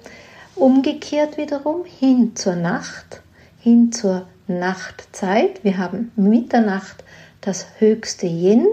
Umgekehrt 0.55 1.39
wiederum 1.39 1.85
hin 1.85 2.37
zur 2.37 2.55
Nacht, 2.55 3.23
hin 3.61 3.93
zur 3.93 4.27
Nachtzeit. 4.49 5.63
Wir 5.63 5.79
haben 5.79 6.11
Mitternacht 6.17 7.05
das 7.41 7.67
höchste 7.79 8.27
Yin 8.27 8.67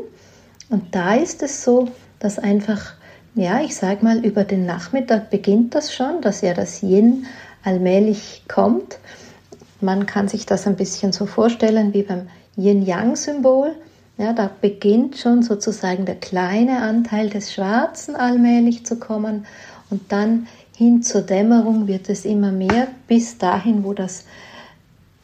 und 0.70 0.96
da 0.96 1.16
ist 1.16 1.44
es 1.44 1.64
so, 1.64 1.90
dass 2.20 2.40
einfach, 2.40 2.94
ja, 3.36 3.62
ich 3.62 3.76
sage 3.76 4.04
mal, 4.04 4.26
über 4.26 4.44
den 4.44 4.66
Nachmittag 4.66 5.30
beginnt 5.30 5.76
das 5.76 5.94
schon, 5.94 6.22
dass 6.22 6.42
ja 6.42 6.54
das 6.54 6.82
Yin 6.82 7.26
allmählich 7.64 8.44
kommt. 8.48 8.98
Man 9.82 10.06
kann 10.06 10.28
sich 10.28 10.46
das 10.46 10.66
ein 10.68 10.76
bisschen 10.76 11.12
so 11.12 11.26
vorstellen 11.26 11.94
wie 11.94 12.04
beim 12.04 12.28
Yin-Yang-Symbol. 12.58 13.76
Ja, 14.18 14.34
da 14.34 14.50
beginnt 14.62 15.18
schon 15.18 15.44
sozusagen 15.44 16.06
der 16.06 16.16
kleine 16.16 16.82
Anteil 16.82 17.30
des 17.30 17.54
Schwarzen 17.54 18.16
allmählich 18.16 18.86
zu 18.86 18.98
kommen 18.98 19.46
und 19.92 20.12
dann 20.12 20.48
hin 20.76 21.04
zur 21.04 21.22
Dämmerung 21.22 21.88
wird 21.88 22.10
es 22.10 22.26
immer 22.26 22.52
mehr 22.52 22.88
bis 23.08 23.38
dahin, 23.38 23.84
wo 23.84 23.94
das 23.94 24.26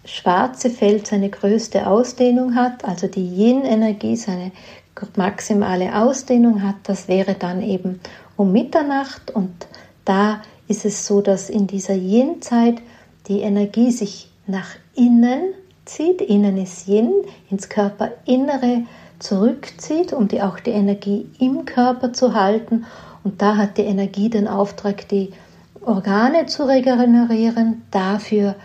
schwarze 0.05 0.69
Feld 0.69 1.07
seine 1.07 1.29
größte 1.29 1.88
Ausdehnung 1.88 2.55
hat, 2.55 2.86
also 2.86 3.07
die 3.07 3.25
Yin-Energie 3.25 4.15
seine 4.15 4.51
maximale 5.15 5.95
Ausdehnung 5.95 6.62
hat. 6.62 6.75
Das 6.83 7.07
wäre 7.07 7.36
dann 7.36 7.62
eben 7.62 8.00
um 8.36 8.51
Mitternacht 8.51 9.31
und 9.31 9.67
da 10.05 10.41
ist 10.67 10.86
es 10.86 11.05
so, 11.05 11.22
dass 11.22 11.50
in 11.50 11.67
dieser 11.67 11.95
Yin-Zeit 11.95 12.81
die 13.27 13.41
Energie 13.41 13.91
sich 13.91 14.29
nach 14.48 14.69
innen 14.95 15.53
zieht, 15.86 16.22
innen 16.22 16.57
ist 16.57 16.88
Yin, 16.88 17.12
ins 17.50 17.69
Körperinnere 17.69 18.83
zurückzieht, 19.19 20.13
um 20.13 20.27
die, 20.27 20.41
auch 20.41 20.60
die 20.60 20.72
Energie 20.72 21.27
im 21.39 21.65
Körper 21.65 22.13
zu 22.13 22.33
halten. 22.33 22.86
Und 23.24 23.41
da 23.41 23.57
hat 23.57 23.77
die 23.77 23.83
Energie 23.83 24.29
den 24.29 24.48
Auftrag, 24.48 25.07
die 25.10 25.31
Organe 25.81 26.45
zu 26.45 26.67
regenerieren. 26.67 27.83
Dafür 27.91 28.55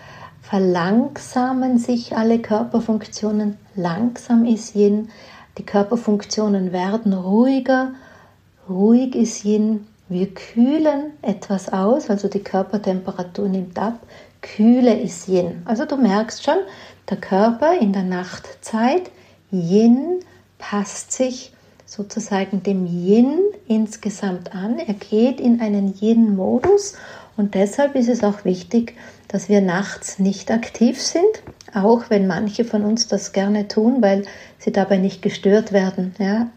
verlangsamen 0.49 1.79
sich 1.79 2.17
alle 2.17 2.39
Körperfunktionen. 2.39 3.59
Langsam 3.75 4.47
ist 4.47 4.75
Yin. 4.75 5.11
Die 5.59 5.67
Körperfunktionen 5.67 6.73
werden 6.73 7.13
ruhiger. 7.13 7.93
Ruhig 8.67 9.15
ist 9.15 9.45
Yin. 9.45 9.87
Wir 10.09 10.33
kühlen 10.33 11.13
etwas 11.21 11.71
aus, 11.71 12.09
also 12.09 12.29
die 12.29 12.43
Körpertemperatur 12.43 13.47
nimmt 13.47 13.79
ab. 13.79 13.99
Kühle 14.41 14.99
ist 14.99 15.29
Yin. 15.29 15.61
Also 15.67 15.85
du 15.85 15.97
merkst 15.97 16.43
schon, 16.43 16.59
der 17.11 17.19
Körper 17.19 17.79
in 17.79 17.93
der 17.93 18.05
Nachtzeit, 18.05 19.11
Yin 19.51 20.21
passt 20.57 21.13
sich 21.13 21.53
sozusagen 21.85 22.63
dem 22.63 22.87
Yin 22.87 23.39
insgesamt 23.69 24.55
an. 24.55 24.79
Er 24.79 24.95
geht 24.95 25.41
in 25.41 25.61
einen 25.61 25.95
Yin-Modus 26.01 26.95
und 27.37 27.55
deshalb 27.55 27.95
ist 27.95 28.09
es 28.09 28.25
auch 28.25 28.45
wichtig, 28.45 28.95
dass 29.29 29.49
wir 29.49 29.61
nachts 29.61 30.19
nicht 30.19 30.51
aktiv 30.51 31.01
sind, 31.01 31.43
auch 31.75 32.09
wenn 32.09 32.27
manche 32.27 32.65
von 32.65 32.83
uns 32.83 33.09
das 33.09 33.33
gerne 33.33 33.69
tun, 33.69 34.01
weil 34.01 34.25
sie 34.59 34.73
dabei 34.73 34.97
nicht 34.97 35.23
gestört 35.23 35.73
werden 35.73 36.15
ja, 36.19 36.49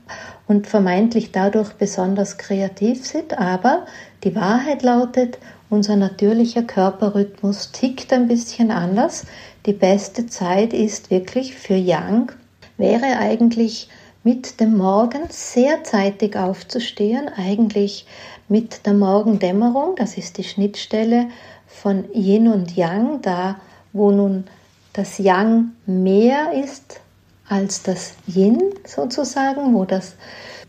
und 0.48 0.68
vermeintlich 0.68 1.32
dadurch 1.32 1.74
besonders 1.74 2.38
kreativ 2.38 3.06
sind. 3.06 3.38
Aber 3.38 3.86
die 4.24 4.36
Wahrheit 4.36 4.84
lautet, 4.84 5.38
unser 5.70 5.98
natürlicher 5.98 6.63
Körperrhythmus 6.63 7.72
tickt 7.72 8.12
ein 8.12 8.27
bisschen 8.27 8.72
anders. 8.72 9.25
Die 9.65 9.74
beste 9.74 10.27
Zeit 10.27 10.74
ist 10.74 11.12
wirklich 11.12 11.56
für 11.56 11.75
Yang, 11.75 12.32
wäre 12.77 13.18
eigentlich 13.20 13.89
mit 14.24 14.60
dem 14.60 14.78
Morgen 14.78 15.22
sehr 15.30 15.84
zeitig 15.84 16.36
aufzustehen, 16.36 17.30
eigentlich 17.30 18.06
mit 18.48 18.86
der 18.86 18.94
Morgendämmerung, 18.94 19.96
das 19.96 20.18
ist 20.18 20.38
die 20.38 20.44
Schnittstelle 20.44 21.28
von 21.68 22.06
Yin 22.13 22.48
und 22.48 22.75
Yang, 22.75 23.22
da 23.22 23.60
wo 23.94 24.12
nun 24.12 24.46
das 24.94 25.18
Yang 25.18 25.72
mehr 25.86 26.54
ist 26.54 27.00
als 27.48 27.84
das 27.84 28.16
Yin 28.28 28.62
sozusagen, 28.86 29.74
wo 29.74 29.86
das, 29.86 30.16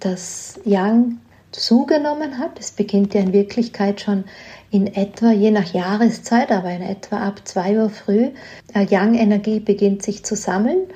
das 0.01 0.59
Yang 0.65 1.19
zugenommen 1.53 2.39
hat. 2.39 2.59
Es 2.59 2.71
beginnt 2.71 3.15
ja 3.15 3.21
in 3.21 3.33
Wirklichkeit 3.33 4.01
schon 4.01 4.25
in 4.71 4.87
etwa, 4.87 5.31
je 5.31 5.51
nach 5.51 5.73
Jahreszeit, 5.73 6.51
aber 6.51 6.71
in 6.71 6.83
etwa 6.83 7.19
ab 7.19 7.43
2 7.45 7.79
Uhr 7.79 7.91
früh. 7.91 8.31
Yang-Energie 8.75 9.61
beginnt 9.61 10.03
sich 10.03 10.25
zu 10.25 10.35
sammeln. 10.35 10.89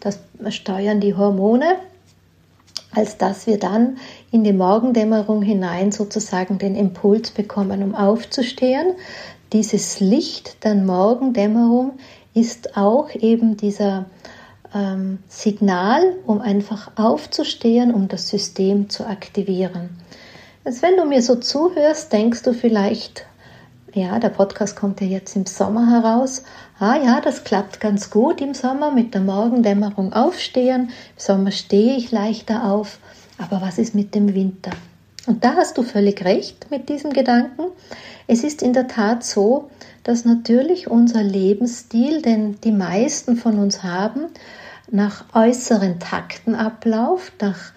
Das 0.00 0.18
steuern 0.50 1.00
die 1.00 1.14
Hormone, 1.14 1.76
als 2.94 3.18
dass 3.18 3.46
wir 3.46 3.58
dann 3.58 3.98
in 4.30 4.44
die 4.44 4.52
Morgendämmerung 4.52 5.42
hinein 5.42 5.92
sozusagen 5.92 6.58
den 6.58 6.76
Impuls 6.76 7.30
bekommen, 7.30 7.82
um 7.82 7.94
aufzustehen. 7.94 8.94
Dieses 9.52 10.00
Licht 10.00 10.64
der 10.64 10.74
Morgendämmerung 10.74 11.92
ist 12.34 12.76
auch 12.76 13.14
eben 13.14 13.56
dieser 13.56 14.06
ähm, 14.74 15.18
Signal, 15.28 16.16
um 16.26 16.40
einfach 16.40 16.92
aufzustehen, 16.96 17.94
um 17.94 18.08
das 18.08 18.28
System 18.28 18.90
zu 18.90 19.06
aktivieren. 19.06 19.90
Also 20.64 20.82
wenn 20.82 20.96
du 20.96 21.04
mir 21.04 21.22
so 21.22 21.36
zuhörst, 21.36 22.12
denkst 22.12 22.42
du 22.42 22.52
vielleicht, 22.54 23.26
ja, 23.94 24.18
der 24.18 24.28
Podcast 24.28 24.76
kommt 24.76 25.00
ja 25.00 25.06
jetzt 25.06 25.36
im 25.36 25.46
Sommer 25.46 25.90
heraus. 25.90 26.42
Ah 26.78 26.96
ja, 26.96 27.20
das 27.20 27.44
klappt 27.44 27.80
ganz 27.80 28.10
gut 28.10 28.40
im 28.40 28.52
Sommer 28.52 28.90
mit 28.90 29.14
der 29.14 29.20
Morgendämmerung 29.20 30.12
aufstehen. 30.12 30.88
Im 30.88 30.90
Sommer 31.16 31.52
stehe 31.52 31.96
ich 31.96 32.10
leichter 32.10 32.64
auf. 32.70 32.98
Aber 33.38 33.60
was 33.60 33.78
ist 33.78 33.94
mit 33.94 34.14
dem 34.14 34.34
Winter? 34.34 34.72
Und 35.26 35.44
da 35.44 35.54
hast 35.54 35.78
du 35.78 35.82
völlig 35.82 36.24
recht 36.24 36.70
mit 36.70 36.88
diesem 36.88 37.12
Gedanken. 37.12 37.62
Es 38.26 38.44
ist 38.44 38.62
in 38.62 38.72
der 38.72 38.88
Tat 38.88 39.24
so, 39.24 39.70
dass 40.02 40.24
natürlich 40.24 40.90
unser 40.90 41.22
Lebensstil, 41.22 42.20
den 42.20 42.60
die 42.60 42.72
meisten 42.72 43.36
von 43.36 43.58
uns 43.58 43.82
haben, 43.82 44.26
nach 44.90 45.24
äußeren 45.34 45.98
Takten 45.98 46.54
abläuft, 46.54 47.40
nach 47.40 47.72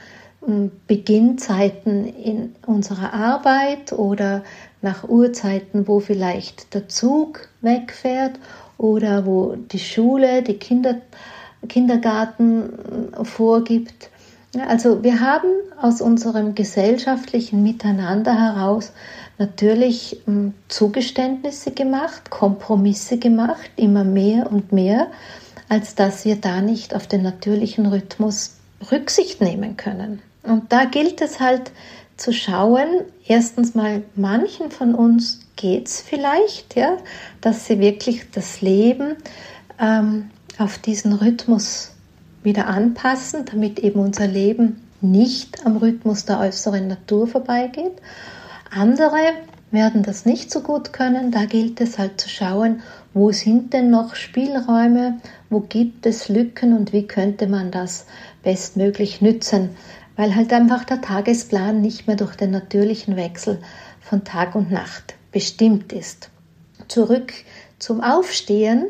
Beginnzeiten 0.87 2.05
in 2.05 2.55
unserer 2.65 3.13
Arbeit 3.13 3.91
oder 3.91 4.43
nach 4.81 5.07
Uhrzeiten, 5.07 5.87
wo 5.87 5.99
vielleicht 5.99 6.73
der 6.73 6.87
Zug 6.87 7.47
wegfährt 7.61 8.39
oder 8.77 9.25
wo 9.25 9.55
die 9.55 9.79
Schule, 9.79 10.43
die 10.43 10.57
Kinder, 10.57 10.95
Kindergarten 11.67 12.69
vorgibt. 13.23 14.09
Also 14.67 15.03
wir 15.03 15.19
haben 15.19 15.49
aus 15.79 16.01
unserem 16.01 16.55
gesellschaftlichen 16.55 17.63
Miteinander 17.63 18.33
heraus 18.33 18.91
natürlich 19.37 20.21
Zugeständnisse 20.67 21.71
gemacht, 21.71 22.29
Kompromisse 22.29 23.17
gemacht, 23.17 23.69
immer 23.75 24.03
mehr 24.03 24.51
und 24.51 24.71
mehr, 24.71 25.07
als 25.69 25.95
dass 25.95 26.25
wir 26.25 26.37
da 26.37 26.61
nicht 26.61 26.95
auf 26.95 27.07
den 27.07 27.23
natürlichen 27.23 27.85
Rhythmus 27.85 28.55
Rücksicht 28.91 29.41
nehmen 29.41 29.77
können. 29.77 30.21
Und 30.43 30.71
da 30.71 30.85
gilt 30.85 31.21
es 31.21 31.39
halt 31.39 31.71
zu 32.17 32.33
schauen, 32.33 32.87
erstens 33.27 33.75
mal, 33.75 34.03
manchen 34.15 34.71
von 34.71 34.95
uns 34.95 35.39
geht 35.55 35.87
es 35.87 36.01
vielleicht, 36.01 36.75
ja, 36.75 36.97
dass 37.41 37.67
sie 37.67 37.79
wirklich 37.79 38.29
das 38.31 38.61
Leben 38.61 39.15
ähm, 39.79 40.29
auf 40.57 40.79
diesen 40.79 41.13
Rhythmus 41.13 41.91
wieder 42.43 42.67
anpassen, 42.67 43.45
damit 43.45 43.79
eben 43.79 43.99
unser 43.99 44.27
Leben 44.27 44.81
nicht 44.99 45.65
am 45.65 45.77
Rhythmus 45.77 46.25
der 46.25 46.39
äußeren 46.39 46.87
Natur 46.87 47.27
vorbeigeht. 47.27 47.93
Andere 48.71 49.33
werden 49.69 50.01
das 50.01 50.25
nicht 50.25 50.49
so 50.49 50.61
gut 50.61 50.93
können. 50.93 51.31
Da 51.31 51.45
gilt 51.45 51.81
es 51.81 51.99
halt 51.99 52.19
zu 52.19 52.29
schauen, 52.29 52.81
wo 53.13 53.31
sind 53.31 53.73
denn 53.73 53.89
noch 53.89 54.15
Spielräume, 54.15 55.19
wo 55.49 55.59
gibt 55.59 56.05
es 56.05 56.29
Lücken 56.29 56.75
und 56.75 56.93
wie 56.93 57.05
könnte 57.05 57.47
man 57.47 57.69
das 57.69 58.05
bestmöglich 58.43 59.21
nützen 59.21 59.69
weil 60.17 60.35
halt 60.35 60.51
einfach 60.51 60.83
der 60.83 60.99
Tagesplan 60.99 61.79
nicht 61.79 62.07
mehr 62.07 62.17
durch 62.17 62.35
den 62.35 62.51
natürlichen 62.51 63.15
Wechsel 63.15 63.59
von 64.01 64.25
Tag 64.25 64.55
und 64.55 64.71
Nacht 64.71 65.13
bestimmt 65.31 65.93
ist. 65.93 66.29
Zurück 66.87 67.33
zum 67.79 68.01
Aufstehen. 68.01 68.87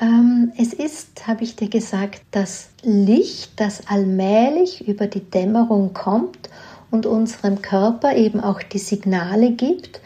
Ähm, 0.00 0.52
es 0.58 0.72
ist, 0.72 1.26
habe 1.26 1.44
ich 1.44 1.56
dir 1.56 1.68
gesagt, 1.68 2.22
das 2.32 2.68
Licht, 2.82 3.52
das 3.56 3.86
allmählich 3.88 4.86
über 4.86 5.06
die 5.06 5.20
Dämmerung 5.20 5.92
kommt 5.94 6.50
und 6.90 7.06
unserem 7.06 7.62
Körper 7.62 8.16
eben 8.16 8.40
auch 8.40 8.62
die 8.62 8.78
Signale 8.78 9.52
gibt, 9.52 10.00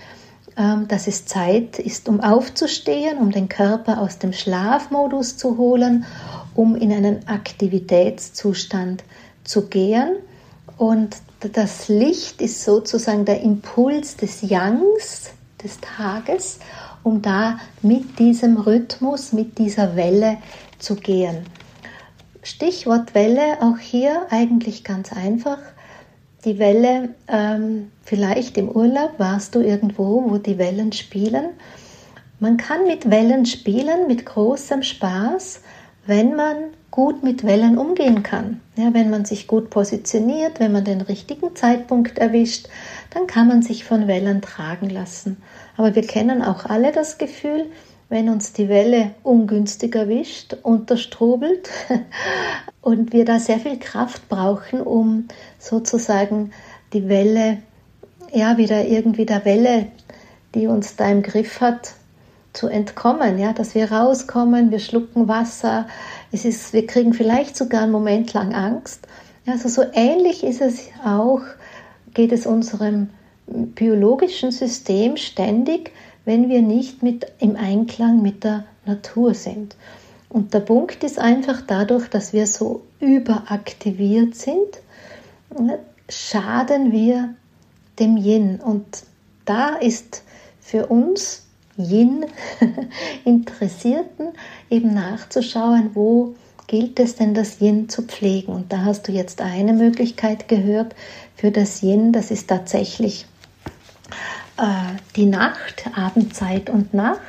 ähm, 0.57 0.87
dass 0.89 1.07
es 1.07 1.25
Zeit 1.25 1.79
ist, 1.79 2.09
um 2.09 2.21
aufzustehen, 2.21 3.19
um 3.19 3.31
den 3.31 3.49
Körper 3.49 4.01
aus 4.01 4.19
dem 4.19 4.33
Schlafmodus 4.33 5.37
zu 5.37 5.57
holen, 5.57 6.05
um 6.55 6.75
in 6.75 6.93
einen 6.93 7.27
Aktivitätszustand 7.27 9.05
zu 9.45 9.69
gehen. 9.69 10.17
Und 10.83 11.19
das 11.53 11.87
Licht 11.87 12.43
ist 12.43 12.65
sozusagen 12.65 13.25
der 13.25 13.41
Impuls 13.41 14.17
des 14.17 14.43
Yangs 14.43 15.31
des 15.63 15.79
Tages, 15.81 16.59
um 17.05 17.23
da 17.23 17.61
mit 17.83 18.19
diesem 18.19 18.57
Rhythmus, 18.57 19.33
mit 19.33 19.59
dieser 19.59 19.95
Welle 19.95 20.39
zu 20.81 20.97
gehen. 20.97 21.47
Stichwort 22.43 23.15
Welle, 23.15 23.59
auch 23.61 23.79
hier 23.79 24.27
eigentlich 24.31 24.83
ganz 24.83 25.13
einfach. 25.13 25.59
Die 26.45 26.59
Welle, 26.59 27.11
ähm, 27.29 27.93
vielleicht 28.03 28.59
im 28.59 28.69
Urlaub 28.69 29.13
warst 29.19 29.55
du 29.55 29.61
irgendwo, 29.61 30.29
wo 30.29 30.39
die 30.39 30.59
Wellen 30.59 30.91
spielen. 30.91 31.51
Man 32.41 32.57
kann 32.57 32.89
mit 32.89 33.09
Wellen 33.09 33.47
spielen, 33.47 34.09
mit 34.09 34.27
großem 34.27 34.83
Spaß, 34.83 35.61
wenn 36.07 36.35
man 36.35 36.57
gut 36.91 37.23
mit 37.23 37.45
Wellen 37.45 37.79
umgehen 37.79 38.23
kann. 38.23 38.61
Ja, 38.77 38.93
wenn 38.93 39.11
man 39.11 39.25
sich 39.25 39.47
gut 39.47 39.71
positioniert, 39.71 40.61
wenn 40.61 40.73
man 40.73 40.85
den 40.85 41.01
richtigen 41.01 41.57
Zeitpunkt 41.57 42.19
erwischt, 42.19 42.69
dann 43.11 43.27
kann 43.27 43.49
man 43.49 43.63
sich 43.63 43.85
von 43.85 44.07
Wellen 44.07 44.43
tragen 44.43 44.91
lassen. 44.91 45.43
Aber 45.77 45.95
wir 45.95 46.07
kennen 46.07 46.43
auch 46.43 46.67
alle 46.67 46.93
das 46.93 47.19
Gefühl, 47.19 47.67
wenn 48.09 48.29
uns 48.29 48.53
die 48.53 48.69
Welle 48.69 49.13
ungünstig 49.23 49.95
erwischt, 49.95 50.55
unterstrubelt 50.63 51.71
und 52.83 53.15
wir 53.15 53.25
da 53.25 53.39
sehr 53.39 53.59
viel 53.59 53.79
Kraft 53.79 54.29
brauchen, 54.29 54.83
um 54.83 55.29
sozusagen 55.59 56.53
die 56.93 57.09
Welle, 57.09 57.59
ja, 58.31 58.59
wieder 58.59 58.85
irgendwie 58.85 59.25
der 59.25 59.47
Welle, 59.47 59.87
die 60.55 60.67
uns 60.67 60.97
da 60.97 61.11
im 61.11 61.23
Griff 61.23 61.63
hat, 61.63 61.95
zu 62.53 62.69
entkommen, 62.69 63.39
ja, 63.39 63.53
dass 63.53 63.75
wir 63.75 63.91
rauskommen, 63.91 64.71
wir 64.71 64.79
schlucken 64.79 65.29
Wasser, 65.29 65.87
es 66.33 66.45
ist, 66.45 66.73
wir 66.73 66.87
kriegen 66.87 67.15
vielleicht 67.15 67.57
sogar 67.57 67.83
einen 67.83 67.93
Moment 67.93 68.33
lang 68.33 68.55
Angst. 68.55 69.07
Also 69.47 69.69
so 69.69 69.83
ähnlich 69.93 70.45
ist 70.45 70.61
es 70.61 70.89
auch, 71.05 71.41
geht 72.15 72.33
es 72.33 72.47
unserem 72.47 73.09
biologischen 73.47 74.53
System 74.53 75.17
ständig, 75.17 75.93
wenn 76.25 76.49
wir 76.49 76.63
nicht 76.63 77.03
mit, 77.03 77.27
im 77.39 77.57
Einklang 77.57 78.23
mit 78.23 78.45
der 78.45 78.65
Natur 78.85 79.35
sind. 79.35 79.77
Und 80.29 80.55
der 80.55 80.61
Punkt 80.61 81.05
ist 81.05 81.19
einfach 81.19 81.63
dadurch, 81.67 82.09
dass 82.09 82.33
wir 82.33 82.47
so 82.47 82.83
überaktiviert 83.01 84.35
sind, 84.35 84.79
schaden 86.09 86.93
wir 86.93 87.35
dem 87.99 88.17
Yin. 88.17 88.61
Und 88.61 89.05
da 89.45 89.75
ist 89.77 90.23
für 90.61 90.87
uns 90.87 91.42
Yin-Interessierten 91.77 94.29
eben 94.71 94.95
nachzuschauen, 94.95 95.91
wo 95.95 96.35
gilt 96.67 97.01
es 97.01 97.17
denn, 97.17 97.35
das 97.35 97.61
Yin 97.61 97.89
zu 97.89 98.03
pflegen. 98.03 98.53
Und 98.53 98.73
da 98.73 98.85
hast 98.85 99.09
du 99.09 99.13
jetzt 99.13 99.41
eine 99.41 99.73
Möglichkeit 99.73 100.49
gehört 100.49 100.95
für 101.37 101.51
das 101.51 101.83
Yin, 101.83 102.13
das 102.13 102.31
ist 102.31 102.49
tatsächlich 102.49 103.27
äh, 104.59 104.97
die 105.17 105.27
Nacht, 105.27 105.85
Abendzeit 105.95 106.71
und 106.71 106.95
Nacht. 106.95 107.21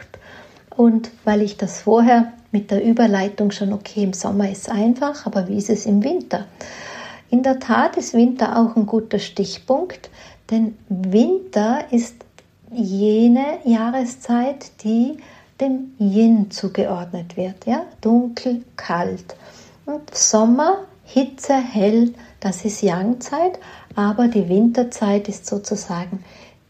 Und 0.75 1.11
weil 1.23 1.41
ich 1.41 1.57
das 1.57 1.81
vorher 1.81 2.33
mit 2.51 2.71
der 2.71 2.83
Überleitung 2.83 3.51
schon, 3.51 3.73
okay, 3.73 4.03
im 4.03 4.13
Sommer 4.13 4.49
ist 4.49 4.63
es 4.63 4.69
einfach, 4.69 5.25
aber 5.25 5.47
wie 5.47 5.57
ist 5.57 5.69
es 5.69 5.85
im 5.85 6.03
Winter? 6.03 6.47
In 7.29 7.43
der 7.43 7.59
Tat 7.59 7.97
ist 7.97 8.13
Winter 8.13 8.57
auch 8.57 8.75
ein 8.75 8.85
guter 8.85 9.19
Stichpunkt, 9.19 10.09
denn 10.51 10.77
Winter 10.87 11.85
ist 11.91 12.15
jene 12.75 13.59
Jahreszeit, 13.63 14.83
die 14.83 15.17
dem 15.59 15.93
Yin 15.99 16.51
zugeordnet 16.51 17.37
wird. 17.37 17.65
Ja? 17.65 17.85
Dunkel, 18.01 18.63
kalt. 18.75 19.35
Und 19.85 20.13
Sommer, 20.15 20.85
Hitze, 21.03 21.55
hell, 21.55 22.13
das 22.39 22.65
ist 22.65 22.81
Yang-Zeit, 22.81 23.59
aber 23.95 24.27
die 24.27 24.47
Winterzeit 24.49 25.27
ist 25.27 25.45
sozusagen 25.45 26.23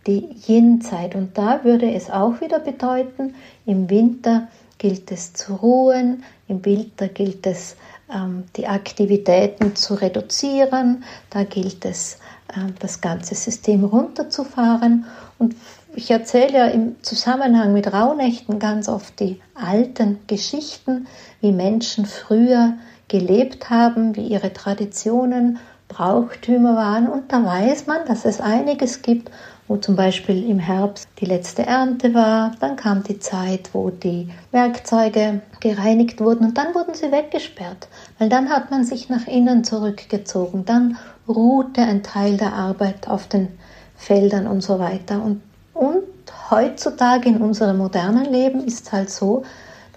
die 0.07 0.35
Yin-Zeit. 0.47 1.15
Und 1.15 1.37
da 1.37 1.63
würde 1.63 1.91
es 1.93 2.09
auch 2.09 2.41
wieder 2.41 2.59
bedeuten, 2.59 3.35
im 3.65 3.89
Winter 3.89 4.47
gilt 4.77 5.11
es 5.11 5.33
zu 5.33 5.55
ruhen, 5.55 6.23
im 6.47 6.63
Winter 6.65 7.07
gilt 7.07 7.47
es, 7.47 7.75
ähm, 8.13 8.43
die 8.55 8.67
Aktivitäten 8.67 9.75
zu 9.75 9.93
reduzieren, 9.93 11.03
da 11.29 11.43
gilt 11.43 11.85
es, 11.85 12.17
äh, 12.49 12.71
das 12.79 12.99
ganze 12.99 13.35
System 13.35 13.85
runterzufahren. 13.85 15.05
Und 15.39 15.55
ich 15.95 16.11
erzähle 16.11 16.57
ja 16.57 16.65
im 16.67 16.95
Zusammenhang 17.01 17.73
mit 17.73 17.91
Rauhnächten 17.91 18.59
ganz 18.59 18.89
oft 18.89 19.19
die 19.19 19.41
alten 19.55 20.19
Geschichten, 20.27 21.07
wie 21.41 21.51
Menschen 21.51 22.05
früher 22.05 22.73
gelebt 23.07 23.69
haben, 23.69 24.15
wie 24.15 24.27
ihre 24.27 24.53
Traditionen 24.53 25.59
Brauchtümer 25.87 26.75
waren. 26.75 27.07
Und 27.07 27.31
da 27.31 27.43
weiß 27.45 27.87
man, 27.87 28.05
dass 28.07 28.25
es 28.25 28.41
einiges 28.41 29.01
gibt, 29.01 29.29
wo 29.67 29.77
zum 29.77 29.95
Beispiel 29.95 30.49
im 30.49 30.59
Herbst 30.59 31.07
die 31.19 31.25
letzte 31.25 31.65
Ernte 31.65 32.13
war. 32.13 32.51
Dann 32.59 32.75
kam 32.75 33.03
die 33.03 33.19
Zeit, 33.19 33.69
wo 33.73 33.89
die 33.89 34.29
Werkzeuge 34.51 35.41
gereinigt 35.59 36.19
wurden 36.19 36.47
und 36.47 36.57
dann 36.57 36.73
wurden 36.73 36.93
sie 36.93 37.11
weggesperrt, 37.11 37.87
weil 38.19 38.29
dann 38.29 38.49
hat 38.49 38.71
man 38.71 38.83
sich 38.83 39.09
nach 39.09 39.27
innen 39.27 39.63
zurückgezogen. 39.63 40.65
Dann 40.65 40.97
ruhte 41.27 41.81
ein 41.81 42.03
Teil 42.03 42.37
der 42.37 42.53
Arbeit 42.53 43.07
auf 43.07 43.27
den 43.27 43.47
Feldern 43.95 44.47
und 44.47 44.61
so 44.61 44.79
weiter. 44.79 45.23
Und, 45.23 45.41
und 45.73 46.03
heutzutage 46.49 47.29
in 47.29 47.37
unserem 47.37 47.77
modernen 47.77 48.25
Leben 48.25 48.63
ist 48.65 48.87
es 48.87 48.91
halt 48.91 49.09
so, 49.09 49.43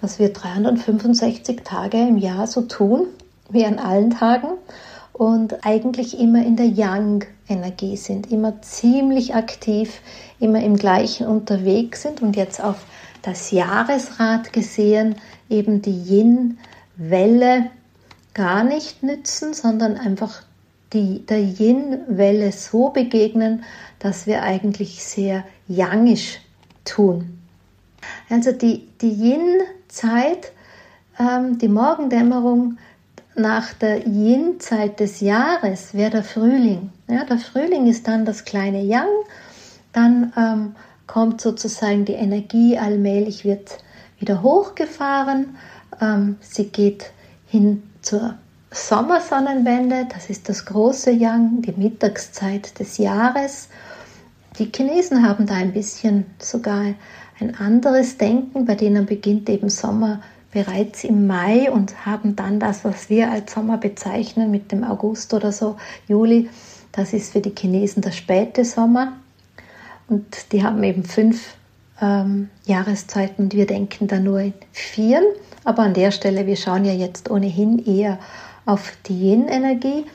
dass 0.01 0.19
wir 0.19 0.33
365 0.33 1.61
Tage 1.63 1.97
im 1.97 2.17
Jahr 2.17 2.47
so 2.47 2.61
tun 2.61 3.07
wie 3.49 3.65
an 3.65 3.79
allen 3.79 4.11
Tagen 4.11 4.49
und 5.13 5.65
eigentlich 5.65 6.19
immer 6.19 6.45
in 6.45 6.55
der 6.55 6.67
Yang-Energie 6.67 7.97
sind, 7.97 8.31
immer 8.31 8.61
ziemlich 8.61 9.35
aktiv, 9.35 10.01
immer 10.39 10.61
im 10.61 10.75
gleichen 10.75 11.27
unterwegs 11.27 12.03
sind 12.03 12.21
und 12.21 12.35
jetzt 12.35 12.63
auf 12.63 12.85
das 13.23 13.51
Jahresrad 13.51 14.53
gesehen 14.53 15.15
eben 15.49 15.81
die 15.81 16.03
Yin-Welle 16.03 17.71
gar 18.33 18.63
nicht 18.63 19.01
nützen, 19.01 19.53
sondern 19.53 19.97
einfach 19.97 20.43
die, 20.93 21.25
der 21.25 21.39
Yin-Welle 21.41 22.51
so 22.51 22.89
begegnen, 22.89 23.63
dass 23.99 24.27
wir 24.27 24.43
eigentlich 24.43 25.03
sehr 25.03 25.43
yangisch 25.67 26.39
tun. 26.85 27.39
Also 28.29 28.51
die, 28.51 28.87
die 29.01 29.11
Yin-Zeit, 29.11 30.51
ähm, 31.19 31.57
die 31.57 31.67
Morgendämmerung, 31.67 32.77
nach 33.37 33.73
der 33.73 34.07
Yin-Zeit 34.07 34.99
des 34.99 35.19
Jahres 35.19 35.93
wäre 35.93 36.09
der 36.09 36.23
Frühling. 36.23 36.89
Ja, 37.07 37.23
der 37.23 37.37
Frühling 37.37 37.87
ist 37.87 38.07
dann 38.07 38.25
das 38.25 38.45
kleine 38.45 38.81
Yang, 38.81 39.09
dann 39.93 40.33
ähm, 40.35 40.75
kommt 41.05 41.39
sozusagen 41.39 42.03
die 42.05 42.13
Energie 42.13 42.77
allmählich 42.77 43.45
wird 43.45 43.77
wieder 44.19 44.41
hochgefahren. 44.41 45.55
Ähm, 46.01 46.37
sie 46.41 46.65
geht 46.65 47.11
hin 47.45 47.83
zur 48.01 48.35
Sommersonnenwende, 48.71 50.07
das 50.11 50.29
ist 50.29 50.49
das 50.49 50.65
große 50.65 51.11
Yang, 51.11 51.61
die 51.61 51.73
Mittagszeit 51.73 52.77
des 52.79 52.97
Jahres. 52.97 53.69
Die 54.59 54.71
Chinesen 54.75 55.27
haben 55.27 55.45
da 55.45 55.53
ein 55.53 55.71
bisschen 55.71 56.25
sogar 56.39 56.95
ein 57.39 57.55
anderes 57.55 58.17
Denken, 58.17 58.65
bei 58.65 58.73
denen 58.73 59.05
beginnt 59.05 59.49
eben 59.49 59.69
Sommer 59.69 60.21
bereits 60.51 61.03
im 61.03 61.27
Mai 61.27 61.69
und 61.69 62.05
haben 62.05 62.35
dann 62.35 62.59
das, 62.59 62.83
was 62.83 63.09
wir 63.09 63.29
als 63.29 63.53
Sommer 63.53 63.77
bezeichnen, 63.77 64.49
mit 64.49 64.71
dem 64.71 64.83
August 64.83 65.33
oder 65.35 65.51
so, 65.51 65.77
Juli. 66.07 66.49
Das 66.91 67.13
ist 67.13 67.33
für 67.33 67.41
die 67.41 67.53
Chinesen 67.55 68.01
der 68.01 68.11
späte 68.11 68.65
Sommer. 68.65 69.13
Und 70.07 70.51
die 70.51 70.63
haben 70.63 70.81
eben 70.83 71.03
fünf 71.03 71.55
ähm, 72.01 72.49
Jahreszeiten 72.65 73.45
und 73.45 73.53
wir 73.53 73.67
denken 73.67 74.07
da 74.07 74.19
nur 74.19 74.39
in 74.39 74.53
vier. 74.71 75.21
Aber 75.63 75.83
an 75.83 75.93
der 75.93 76.11
Stelle, 76.11 76.47
wir 76.47 76.55
schauen 76.55 76.85
ja 76.85 76.93
jetzt 76.93 77.29
ohnehin 77.29 77.77
eher 77.85 78.17
auf 78.65 78.93
die 79.05 79.31
Yin-Energie. 79.31 80.05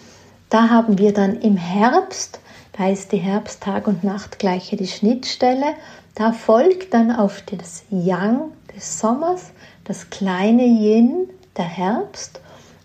Da 0.49 0.71
haben 0.71 0.99
wir 0.99 1.13
dann 1.13 1.41
im 1.41 1.57
Herbst, 1.57 2.41
da 2.73 2.89
ist 2.89 3.13
die 3.13 3.19
Herbst-Tag- 3.19 3.87
und 3.87 4.05
Nachtgleiche 4.05 4.77
die 4.77 4.87
Schnittstelle. 4.87 5.75
Da 6.15 6.33
folgt 6.33 6.95
dann 6.95 7.11
auf 7.11 7.43
das 7.43 7.85
Yang 7.91 8.53
des 8.75 8.99
Sommers 8.99 9.53
das 9.85 10.11
kleine 10.11 10.65
Yin, 10.65 11.29
der 11.57 11.65
Herbst, 11.65 12.41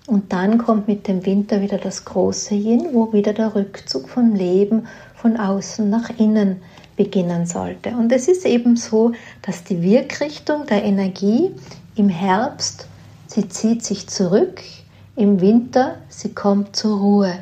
und 0.07 0.31
dann 0.31 0.57
kommt 0.57 0.87
mit 0.87 1.07
dem 1.07 1.25
Winter 1.25 1.61
wieder 1.61 1.77
das 1.77 2.05
große 2.05 2.55
Yin, 2.55 2.93
wo 2.93 3.11
wieder 3.11 3.33
der 3.33 3.53
Rückzug 3.53 4.07
vom 4.07 4.33
Leben 4.33 4.87
von 5.15 5.35
außen 5.35 5.89
nach 5.89 6.09
innen 6.17 6.61
beginnen 6.95 7.45
sollte. 7.45 7.89
Und 7.89 8.11
es 8.13 8.29
ist 8.29 8.45
eben 8.45 8.77
so, 8.77 9.11
dass 9.41 9.65
die 9.65 9.81
Wirkrichtung 9.81 10.65
der 10.65 10.83
Energie 10.83 11.51
im 11.95 12.07
Herbst, 12.07 12.87
sie 13.27 13.49
zieht 13.49 13.83
sich 13.83 14.07
zurück, 14.07 14.61
im 15.17 15.41
Winter, 15.41 15.95
sie 16.07 16.33
kommt 16.33 16.75
zur 16.75 16.99
Ruhe. 16.99 17.39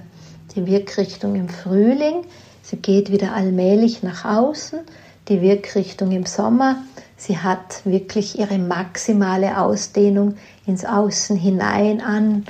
Die 0.55 0.65
Wirkrichtung 0.65 1.35
im 1.35 1.49
Frühling, 1.49 2.25
sie 2.61 2.77
geht 2.77 3.11
wieder 3.11 3.33
allmählich 3.33 4.03
nach 4.03 4.25
außen, 4.25 4.79
die 5.27 5.41
Wirkrichtung 5.41 6.11
im 6.11 6.25
Sommer, 6.25 6.77
Sie 7.17 7.37
hat 7.37 7.85
wirklich 7.85 8.37
ihre 8.37 8.57
maximale 8.57 9.57
Ausdehnung 9.59 10.35
ins 10.65 10.83
Außen 10.83 11.37
hinein 11.37 12.01
an. 12.01 12.45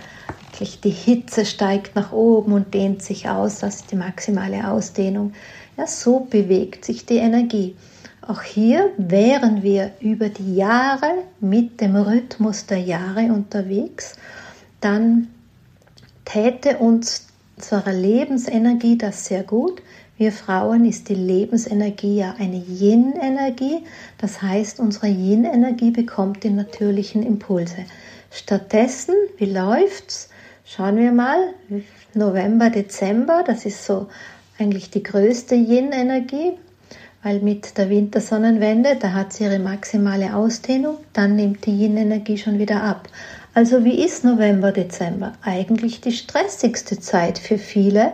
Wirklich 0.52 0.82
die 0.82 0.90
Hitze 0.90 1.46
steigt 1.46 1.96
nach 1.96 2.12
oben 2.12 2.54
und 2.54 2.74
dehnt 2.74 3.04
sich 3.04 3.30
aus. 3.30 3.60
Das 3.60 3.76
ist 3.78 3.92
die 3.92 3.96
maximale 3.96 4.70
Ausdehnung. 4.70 5.34
Ja, 5.78 5.86
so 5.86 6.22
bewegt 6.22 6.86
sich 6.86 7.06
die 7.06 7.18
Energie. 7.18 7.76
Auch 8.22 8.42
hier 8.42 8.92
wären 8.98 9.62
wir 9.62 9.92
über 10.00 10.30
die 10.30 10.56
Jahre 10.56 11.12
mit 11.40 11.80
dem 11.80 11.96
Rhythmus 11.96 12.66
der 12.66 12.80
Jahre 12.80 13.26
unterwegs, 13.26 14.16
dann 14.82 15.28
täte 16.24 16.78
uns 16.78 17.28
unserer 17.58 17.94
Lebensenergie 17.94 18.98
das 18.98 19.26
sehr 19.26 19.44
gut, 19.44 19.82
wir 20.18 20.32
Frauen 20.32 20.86
ist 20.86 21.10
die 21.10 21.16
Lebensenergie 21.16 22.20
ja 22.20 22.36
eine 22.40 22.56
Yin-Energie. 22.56 23.84
Das 24.18 24.42
heißt, 24.42 24.80
unsere 24.80 25.08
Yin-Energie 25.08 25.92
bekommt 25.92 26.46
die 26.46 26.52
natürlichen 26.52 27.22
Impulse. 27.22 27.84
Stattdessen, 28.32 29.14
wie 29.38 29.52
läuft's? 29.52 30.30
Schauen 30.64 30.96
wir 30.96 31.12
mal. 31.12 31.54
November, 32.14 32.70
Dezember, 32.70 33.44
das 33.46 33.66
ist 33.66 33.86
so 33.86 34.08
eigentlich 34.58 34.90
die 34.90 35.04
größte 35.04 35.54
Yin-Energie, 35.56 36.54
weil 37.22 37.42
mit 37.42 37.78
der 37.78 37.90
Wintersonnenwende, 37.90 38.96
da 38.98 39.12
hat 39.12 39.34
sie 39.34 39.44
ihre 39.44 39.60
maximale 39.60 40.34
Ausdehnung, 40.34 40.96
dann 41.12 41.36
nimmt 41.36 41.66
die 41.66 41.78
Yin-Energie 41.78 42.38
schon 42.38 42.58
wieder 42.58 42.82
ab. 42.82 43.10
Also 43.56 43.86
wie 43.86 44.04
ist 44.04 44.26
November, 44.26 44.74
Dezember? 44.74 45.32
Eigentlich 45.42 46.02
die 46.02 46.12
stressigste 46.12 47.00
Zeit 47.00 47.40
für 47.40 47.58
viele, 47.58 48.12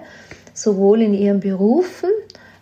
sowohl 0.53 1.01
in 1.01 1.15
ihren 1.15 1.39
Berufen 1.39 2.11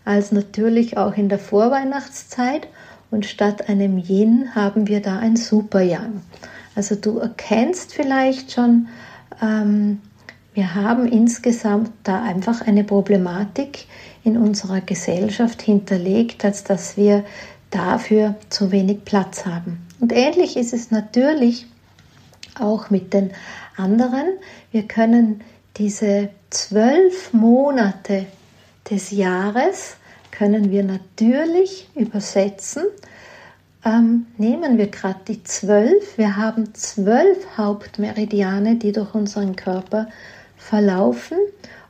als 0.05 0.31
natürlich 0.31 0.97
auch 0.97 1.17
in 1.17 1.27
der 1.27 1.39
Vorweihnachtszeit. 1.39 2.69
Und 3.11 3.25
statt 3.25 3.67
einem 3.67 3.97
Yin 3.97 4.55
haben 4.55 4.87
wir 4.87 5.01
da 5.01 5.19
ein 5.19 5.35
Super 5.35 5.81
Yang. 5.81 6.21
Also 6.73 6.95
du 6.95 7.17
erkennst 7.17 7.93
vielleicht 7.93 8.53
schon, 8.53 8.87
ähm, 9.41 9.99
wir 10.53 10.73
haben 10.73 11.05
insgesamt 11.05 11.91
da 12.03 12.23
einfach 12.23 12.61
eine 12.61 12.85
Problematik 12.85 13.87
in 14.23 14.37
unserer 14.37 14.79
Gesellschaft 14.79 15.61
hinterlegt, 15.61 16.45
als 16.45 16.63
dass 16.63 16.95
wir 16.95 17.25
dafür 17.71 18.35
zu 18.47 18.71
wenig 18.71 19.03
Platz 19.03 19.45
haben. 19.45 19.85
Und 19.99 20.13
ähnlich 20.13 20.55
ist 20.55 20.71
es 20.71 20.91
natürlich 20.91 21.65
auch 22.59 22.89
mit 22.89 23.13
den 23.13 23.31
anderen. 23.77 24.27
Wir 24.71 24.87
können 24.87 25.41
diese 25.77 26.29
zwölf 26.49 27.33
Monate 27.33 28.25
des 28.89 29.11
Jahres 29.11 29.95
können 30.31 30.71
wir 30.71 30.83
natürlich 30.83 31.89
übersetzen. 31.95 32.83
Ähm, 33.85 34.27
nehmen 34.37 34.77
wir 34.77 34.87
gerade 34.87 35.19
die 35.27 35.43
zwölf. 35.43 36.17
Wir 36.17 36.37
haben 36.37 36.73
zwölf 36.73 37.57
Hauptmeridiane, 37.57 38.75
die 38.75 38.91
durch 38.91 39.13
unseren 39.13 39.55
Körper 39.55 40.07
verlaufen 40.57 41.37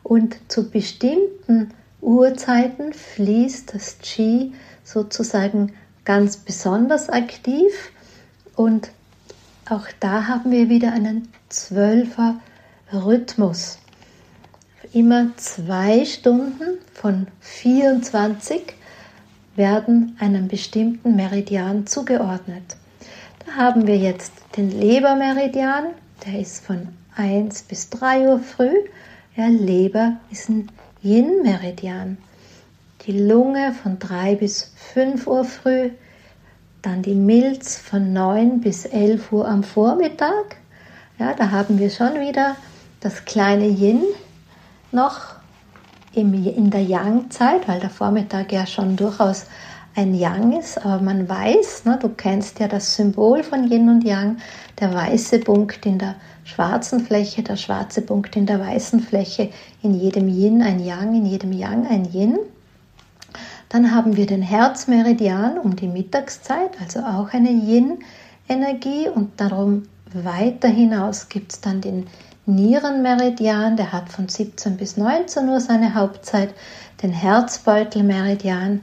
und 0.03 0.37
zu 0.47 0.69
bestimmten 0.69 1.71
Uhrzeiten 2.01 2.93
fließt 2.93 3.73
das 3.73 3.97
Qi 3.99 4.53
sozusagen 4.83 5.73
ganz 6.05 6.37
besonders 6.37 7.09
aktiv 7.09 7.91
und 8.55 8.89
auch 9.71 9.87
da 9.99 10.27
haben 10.27 10.51
wir 10.51 10.69
wieder 10.69 10.93
einen 10.93 11.27
Zwölfer 11.49 12.39
Rhythmus. 12.91 13.79
Immer 14.93 15.35
zwei 15.37 16.05
Stunden 16.05 16.79
von 16.93 17.27
24 17.41 18.73
werden 19.55 20.15
einem 20.19 20.47
bestimmten 20.47 21.15
Meridian 21.15 21.85
zugeordnet. 21.85 22.77
Da 23.45 23.55
haben 23.55 23.85
wir 23.85 23.97
jetzt 23.97 24.31
den 24.57 24.71
Lebermeridian, 24.71 25.87
der 26.25 26.39
ist 26.39 26.65
von 26.65 26.87
1 27.15 27.63
bis 27.63 27.89
3 27.89 28.29
Uhr 28.29 28.39
früh. 28.39 28.73
Ja, 29.35 29.47
Leber 29.47 30.17
ist 30.31 30.49
ein 30.49 30.71
Yin-Meridian. 31.03 32.17
Die 33.05 33.19
Lunge 33.19 33.73
von 33.73 33.99
3 33.99 34.35
bis 34.35 34.71
5 34.93 35.27
Uhr 35.27 35.45
früh. 35.45 35.91
Dann 36.81 37.01
die 37.01 37.15
Milz 37.15 37.77
von 37.77 38.13
9 38.13 38.61
bis 38.61 38.85
11 38.85 39.31
Uhr 39.33 39.47
am 39.47 39.63
Vormittag. 39.63 40.55
Ja, 41.17 41.33
da 41.33 41.51
haben 41.51 41.77
wir 41.77 41.89
schon 41.89 42.13
wieder 42.21 42.55
das 43.01 43.25
kleine 43.25 43.67
Yin 43.67 44.01
noch 44.91 45.35
in 46.13 46.71
der 46.71 46.81
Yang-Zeit, 46.81 47.67
weil 47.67 47.79
der 47.79 47.89
Vormittag 47.89 48.51
ja 48.51 48.65
schon 48.65 48.95
durchaus 48.95 49.45
ein 49.95 50.13
Yang 50.13 50.59
ist, 50.59 50.85
aber 50.85 51.01
man 51.01 51.27
weiß, 51.27 51.85
ne, 51.85 51.99
du 52.01 52.09
kennst 52.09 52.59
ja 52.59 52.67
das 52.67 52.95
Symbol 52.95 53.43
von 53.43 53.69
Yin 53.69 53.89
und 53.89 54.03
Yang, 54.03 54.37
der 54.79 54.93
weiße 54.93 55.39
Punkt 55.39 55.85
in 55.85 55.99
der 55.99 56.15
schwarzen 56.45 57.01
Fläche, 57.01 57.43
der 57.43 57.57
schwarze 57.57 58.01
Punkt 58.01 58.35
in 58.35 58.45
der 58.45 58.59
weißen 58.59 59.01
Fläche, 59.01 59.49
in 59.81 59.93
jedem 59.93 60.29
Yin 60.29 60.61
ein 60.61 60.79
Yang, 60.79 61.15
in 61.15 61.25
jedem 61.25 61.51
Yang 61.51 61.87
ein 61.87 62.05
Yin. 62.13 62.39
Dann 63.69 63.93
haben 63.93 64.17
wir 64.17 64.25
den 64.25 64.41
Herzmeridian 64.41 65.59
um 65.59 65.75
die 65.75 65.87
Mittagszeit, 65.87 66.71
also 66.81 67.01
auch 67.01 67.33
eine 67.33 67.51
Yin-Energie. 67.51 69.07
Und 69.07 69.39
darum 69.39 69.83
weiter 70.11 70.67
hinaus 70.67 71.29
gibt 71.29 71.53
es 71.53 71.61
dann 71.61 71.79
den 71.79 72.07
Nierenmeridian, 72.47 73.77
der 73.77 73.91
hat 73.91 74.09
von 74.09 74.27
17 74.27 74.75
bis 74.75 74.97
19 74.97 75.47
Uhr 75.47 75.59
seine 75.59 75.93
Hauptzeit, 75.93 76.55
den 77.03 77.11
Herzbeutelmeridian, 77.11 78.81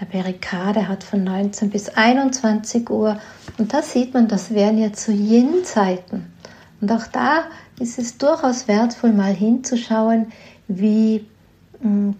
der 0.00 0.06
Perikade 0.06 0.88
hat 0.88 1.04
von 1.04 1.22
19 1.22 1.70
bis 1.70 1.90
21 1.90 2.90
Uhr. 2.90 3.16
Und 3.56 3.72
da 3.72 3.82
sieht 3.82 4.14
man, 4.14 4.26
das 4.26 4.52
wären 4.52 4.78
jetzt 4.78 5.04
so 5.04 5.12
Yin-Zeiten. 5.12 6.32
Und 6.80 6.90
auch 6.90 7.06
da 7.06 7.44
ist 7.78 8.00
es 8.00 8.18
durchaus 8.18 8.66
wertvoll, 8.66 9.12
mal 9.12 9.32
hinzuschauen, 9.32 10.32
wie 10.66 11.24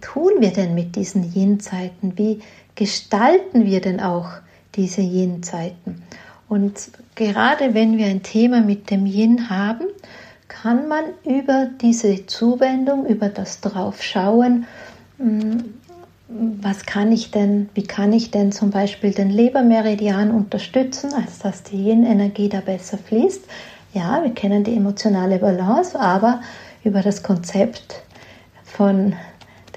tun 0.01 0.31
wir 0.39 0.51
denn 0.51 0.75
mit 0.75 0.95
diesen 0.95 1.33
Yin-Zeiten? 1.33 2.17
Wie 2.17 2.41
gestalten 2.75 3.65
wir 3.65 3.81
denn 3.81 3.99
auch 3.99 4.29
diese 4.75 5.01
Yin-Zeiten? 5.01 6.03
Und 6.47 6.91
gerade 7.15 7.73
wenn 7.73 7.97
wir 7.97 8.05
ein 8.05 8.21
Thema 8.21 8.61
mit 8.61 8.91
dem 8.91 9.05
Yin 9.05 9.49
haben, 9.49 9.85
kann 10.47 10.87
man 10.87 11.05
über 11.23 11.67
diese 11.81 12.27
Zuwendung, 12.27 13.07
über 13.07 13.29
das 13.29 13.61
Draufschauen, 13.61 14.67
hm, 15.17 15.73
was 16.27 16.85
kann 16.85 17.11
ich 17.11 17.31
denn, 17.31 17.69
wie 17.73 17.83
kann 17.83 18.13
ich 18.13 18.31
denn 18.31 18.51
zum 18.51 18.71
Beispiel 18.71 19.11
den 19.11 19.29
Lebermeridian 19.29 20.31
unterstützen, 20.31 21.13
als 21.13 21.39
dass 21.39 21.63
die 21.63 21.77
Yin-Energie 21.77 22.49
da 22.49 22.61
besser 22.61 22.97
fließt? 22.97 23.45
Ja, 23.93 24.23
wir 24.23 24.33
kennen 24.33 24.63
die 24.63 24.75
emotionale 24.75 25.39
Balance, 25.39 25.99
aber 25.99 26.41
über 26.83 27.01
das 27.01 27.23
Konzept 27.23 28.03
von 28.63 29.13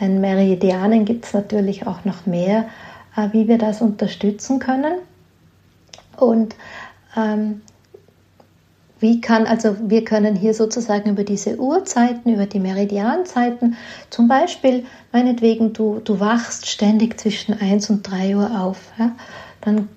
den 0.00 0.20
Meridianen 0.20 1.04
gibt 1.04 1.24
es 1.24 1.34
natürlich 1.34 1.87
auch 1.87 2.04
noch 2.04 2.26
mehr, 2.26 2.68
äh, 3.16 3.28
wie 3.32 3.48
wir 3.48 3.58
das 3.58 3.80
unterstützen 3.80 4.58
können. 4.58 4.94
Und 6.16 6.56
ähm, 7.16 7.62
wie 9.00 9.20
kann, 9.20 9.46
also 9.46 9.76
wir 9.80 10.04
können 10.04 10.34
hier 10.34 10.54
sozusagen 10.54 11.11
über 11.11 11.22
diese 11.22 11.56
Uhrzeiten, 11.58 12.34
über 12.34 12.46
die 12.46 12.58
Meridianzeiten, 12.58 13.76
zum 14.11 14.26
Beispiel, 14.26 14.87
meinetwegen, 15.12 15.72
du, 15.72 16.00
du 16.02 16.18
wachst 16.18 16.66
ständig 16.66 17.18
zwischen 17.20 17.61
1 17.61 17.90
und 17.90 18.02
3 18.02 18.37
Uhr 18.37 18.61
auf, 18.61 18.78
ja, 18.98 19.12
dann 19.61 19.88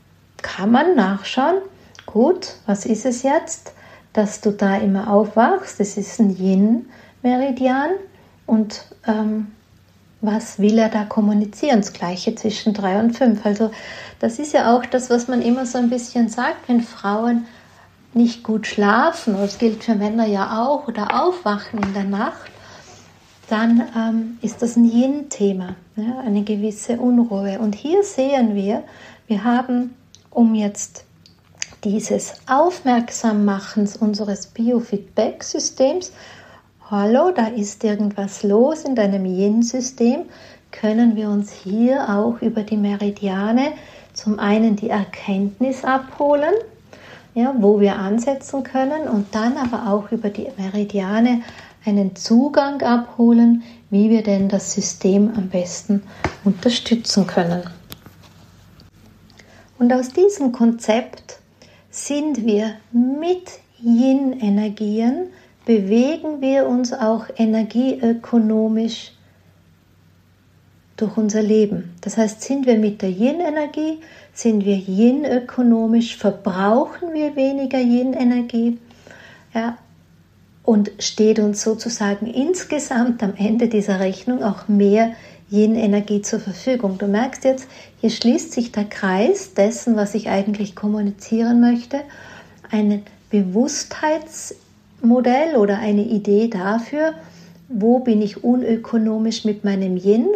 kann 0.41 0.71
man 0.71 0.95
nachschauen, 0.95 1.57
gut, 2.05 2.55
was 2.67 2.85
ist 2.85 3.05
es 3.05 3.23
jetzt, 3.23 3.73
dass 4.13 4.41
du 4.41 4.51
da 4.51 4.77
immer 4.77 5.11
aufwachst? 5.11 5.79
Das 5.79 5.97
ist 5.97 6.19
ein 6.19 6.35
Yin-Meridian 6.35 7.91
und 8.45 8.85
ähm, 9.07 9.47
was 10.21 10.60
will 10.60 10.77
er 10.77 10.89
da 10.89 11.03
kommunizieren? 11.03 11.81
Das 11.81 11.93
gleiche 11.93 12.36
zwischen 12.36 12.73
3 12.73 12.99
und 12.99 13.13
5. 13.13 13.45
Also 13.45 13.71
das 14.19 14.39
ist 14.39 14.53
ja 14.53 14.75
auch 14.75 14.86
das, 14.86 15.10
was 15.10 15.27
man 15.27 15.41
immer 15.41 15.65
so 15.65 15.77
ein 15.77 15.89
bisschen 15.89 16.29
sagt, 16.29 16.67
wenn 16.67 16.81
Frauen 16.81 17.45
nicht 18.13 18.43
gut 18.43 18.67
schlafen, 18.67 19.36
das 19.36 19.57
gilt 19.57 19.84
für 19.84 19.95
Männer 19.95 20.27
ja 20.27 20.62
auch, 20.62 20.88
oder 20.88 21.23
aufwachen 21.23 21.81
in 21.81 21.93
der 21.93 22.03
Nacht, 22.03 22.51
dann 23.49 23.84
ähm, 23.97 24.38
ist 24.41 24.62
das 24.62 24.75
ein 24.75 24.86
Yin-Thema, 24.86 25.75
ja, 25.95 26.19
eine 26.19 26.43
gewisse 26.43 26.97
Unruhe. 26.97 27.60
Und 27.60 27.75
hier 27.75 28.03
sehen 28.03 28.55
wir, 28.55 28.84
wir 29.27 29.43
haben, 29.43 29.95
um 30.29 30.55
jetzt 30.55 31.05
dieses 31.84 32.34
Aufmerksammachens 32.47 33.97
unseres 33.97 34.47
Biofeedback-Systems, 34.47 36.12
hallo, 36.91 37.32
da 37.32 37.47
ist 37.47 37.86
irgendwas 37.86 38.43
los 38.43 38.84
in 38.84 38.95
deinem 38.95 39.23
Yin-System, 39.23 40.23
können 40.71 41.15
wir 41.15 41.30
uns 41.30 41.49
hier 41.49 42.10
auch 42.10 42.41
über 42.41 42.63
die 42.63 42.75
Meridiane 42.75 43.71
zum 44.13 44.39
einen 44.39 44.75
die 44.75 44.89
Erkenntnis 44.89 45.86
abholen, 45.86 46.54
ja, 47.34 47.56
wo 47.58 47.80
wir 47.80 47.95
ansetzen 47.95 48.63
können 48.63 49.08
und 49.08 49.34
dann 49.34 49.56
aber 49.56 49.89
auch 49.89 50.12
über 50.12 50.30
die 50.30 50.47
Meridiane 50.58 51.43
einen 51.86 52.13
Zugang 52.17 52.82
abholen, 52.82 53.63
wie 53.89 54.10
wir 54.10 54.21
denn 54.21 54.49
das 54.49 54.73
System 54.73 55.32
am 55.38 55.47
besten 55.47 56.04
unterstützen 56.43 57.25
können. 57.25 57.63
Und 59.80 59.93
aus 59.93 60.10
diesem 60.10 60.51
Konzept 60.51 61.39
sind 61.89 62.45
wir 62.45 62.73
mit 62.91 63.49
Yin-Energien, 63.82 65.30
bewegen 65.65 66.41
wir 66.41 66.67
uns 66.67 66.93
auch 66.93 67.26
energieökonomisch 67.38 69.12
durch 70.97 71.17
unser 71.17 71.41
Leben. 71.41 71.95
Das 72.02 72.17
heißt, 72.17 72.41
sind 72.41 72.65
wir 72.65 72.78
mit 72.78 73.02
der 73.02 73.10
Yin-Energie, 73.10 74.00
sind 74.34 74.65
wir 74.65 74.76
Yin-ökonomisch, 74.76 76.17
verbrauchen 76.17 77.13
wir 77.13 77.36
weniger 77.36 77.80
Yin-Energie 77.80 78.78
ja, 79.54 79.78
und 80.63 80.91
steht 81.00 81.39
uns 81.39 81.63
sozusagen 81.63 82.28
insgesamt 82.28 83.24
am 83.24 83.34
Ende 83.36 83.67
dieser 83.67 84.00
Rechnung 84.00 84.43
auch 84.43 84.67
mehr 84.67 85.13
Yin-Energie 85.50 86.21
zur 86.21 86.39
Verfügung. 86.39 86.97
Du 86.97 87.08
merkst 87.08 87.43
jetzt, 87.43 87.67
hier 88.00 88.10
schließt 88.10 88.54
sich 88.54 88.71
der 88.71 88.86
Kreis 88.86 89.54
dessen, 89.54 89.95
was 89.95 90.15
ich 90.15 90.30
eigentlich 90.30 90.76
kommunizieren 90.76 91.60
möchte. 91.60 92.02
Ein 92.69 93.04
Bewusstheitsmodell 95.01 95.57
oder 95.57 95.79
eine 95.79 96.03
Idee 96.03 96.47
dafür, 96.47 97.13
wo 97.67 97.99
bin 97.99 98.21
ich 98.21 98.43
unökonomisch 98.43 99.45
mit 99.45 99.63
meinem 99.63 99.97
Yin 99.97 100.27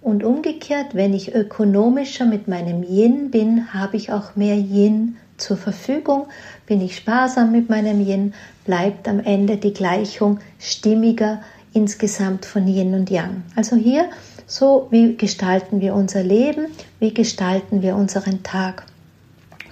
und 0.00 0.24
umgekehrt, 0.24 0.94
wenn 0.94 1.14
ich 1.14 1.34
ökonomischer 1.34 2.26
mit 2.26 2.48
meinem 2.48 2.82
Yin 2.82 3.30
bin, 3.30 3.72
habe 3.74 3.96
ich 3.96 4.12
auch 4.12 4.36
mehr 4.36 4.56
Yin 4.56 5.16
zur 5.36 5.56
Verfügung. 5.56 6.26
Bin 6.66 6.80
ich 6.80 6.96
sparsam 6.96 7.52
mit 7.52 7.68
meinem 7.68 8.00
Yin, 8.00 8.34
bleibt 8.64 9.08
am 9.08 9.20
Ende 9.20 9.56
die 9.56 9.72
Gleichung 9.72 10.38
stimmiger 10.58 11.40
insgesamt 11.72 12.46
von 12.46 12.66
Yin 12.68 12.94
und 12.94 13.10
Yang. 13.10 13.42
Also 13.54 13.76
hier, 13.76 14.08
so 14.46 14.86
wie 14.90 15.16
gestalten 15.16 15.80
wir 15.80 15.94
unser 15.94 16.22
Leben, 16.22 16.66
wie 17.00 17.12
gestalten 17.12 17.82
wir 17.82 17.96
unseren 17.96 18.42
Tag. 18.44 18.84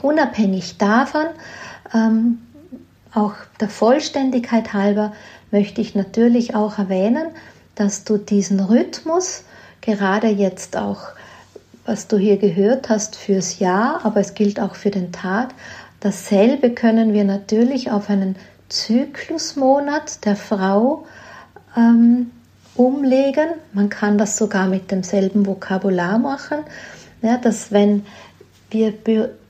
Unabhängig 0.03 0.77
davon, 0.77 1.27
ähm, 1.95 2.39
auch 3.15 3.35
der 3.61 3.69
Vollständigkeit 3.69 4.73
halber, 4.73 5.13
möchte 5.51 5.81
ich 5.81 5.95
natürlich 5.95 6.55
auch 6.55 6.79
erwähnen, 6.79 7.29
dass 7.75 8.05
du 8.05 8.19
diesen 8.19 8.61
Rhythmus, 8.61 9.45
gerade 9.81 10.29
jetzt 10.29 10.77
auch, 10.77 11.01
was 11.85 12.09
du 12.09 12.17
hier 12.17 12.39
gehört 12.39 12.89
hast, 12.89 13.17
fürs 13.17 13.59
Jahr, 13.59 14.05
aber 14.05 14.21
es 14.21 14.35
gilt 14.35 14.59
auch 14.59 14.75
für 14.75 14.91
den 14.91 15.13
Tag. 15.13 15.51
Dasselbe 16.01 16.71
können 16.71 17.13
wir 17.13 17.25
natürlich 17.25 17.91
auf 17.91 18.09
einen 18.09 18.37
Zyklusmonat 18.69 20.25
der 20.25 20.37
Frau 20.37 21.07
ähm, 21.77 22.31
umlegen. 22.75 23.49
Man 23.73 23.89
kann 23.89 24.19
das 24.19 24.37
sogar 24.37 24.67
mit 24.67 24.91
demselben 24.91 25.47
Vokabular 25.47 26.19
machen, 26.19 26.59
ja, 27.23 27.37
dass 27.37 27.73
wenn 27.73 28.05
wir 28.75 28.93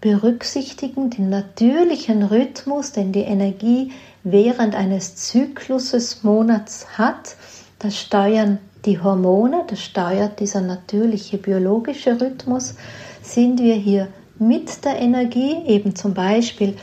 berücksichtigen 0.00 1.10
den 1.10 1.30
natürlichen 1.30 2.22
Rhythmus, 2.22 2.92
den 2.92 3.10
die 3.10 3.22
Energie 3.22 3.90
während 4.22 4.74
eines 4.74 5.16
Zykluses 5.16 6.22
Monats 6.22 6.86
hat, 6.98 7.36
das 7.78 7.98
steuern 7.98 8.58
die 8.84 9.00
Hormone, 9.00 9.64
das 9.66 9.80
steuert 9.80 10.40
dieser 10.40 10.60
natürliche 10.60 11.38
biologische 11.38 12.20
Rhythmus, 12.20 12.74
sind 13.22 13.60
wir 13.60 13.74
hier 13.74 14.08
mit 14.38 14.84
der 14.84 14.98
Energie, 15.00 15.56
eben 15.66 15.96
zum 15.96 16.14
Beispiel 16.14 16.76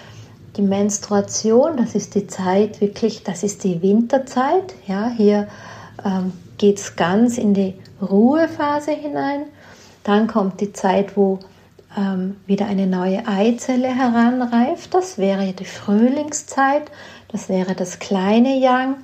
die 0.57 0.61
Menstruation, 0.61 1.77
das 1.77 1.95
ist 1.95 2.15
die 2.15 2.27
Zeit 2.27 2.81
wirklich, 2.81 3.23
das 3.23 3.43
ist 3.43 3.63
die 3.63 3.81
Winterzeit, 3.81 4.73
ja, 4.87 5.09
hier 5.15 5.47
ähm, 6.03 6.33
geht 6.57 6.79
es 6.79 6.95
ganz 6.95 7.37
in 7.37 7.53
die 7.53 7.75
Ruhephase 8.01 8.91
hinein, 8.91 9.43
dann 10.03 10.27
kommt 10.27 10.59
die 10.59 10.73
Zeit, 10.73 11.15
wo 11.15 11.39
ähm, 11.97 12.37
wieder 12.45 12.65
eine 12.65 12.87
neue 12.87 13.27
Eizelle 13.27 13.87
heranreift, 13.87 14.93
das 14.93 15.17
wäre 15.17 15.53
die 15.53 15.65
Frühlingszeit, 15.65 16.83
das 17.29 17.49
wäre 17.49 17.75
das 17.75 17.99
kleine 17.99 18.57
Yang, 18.57 18.95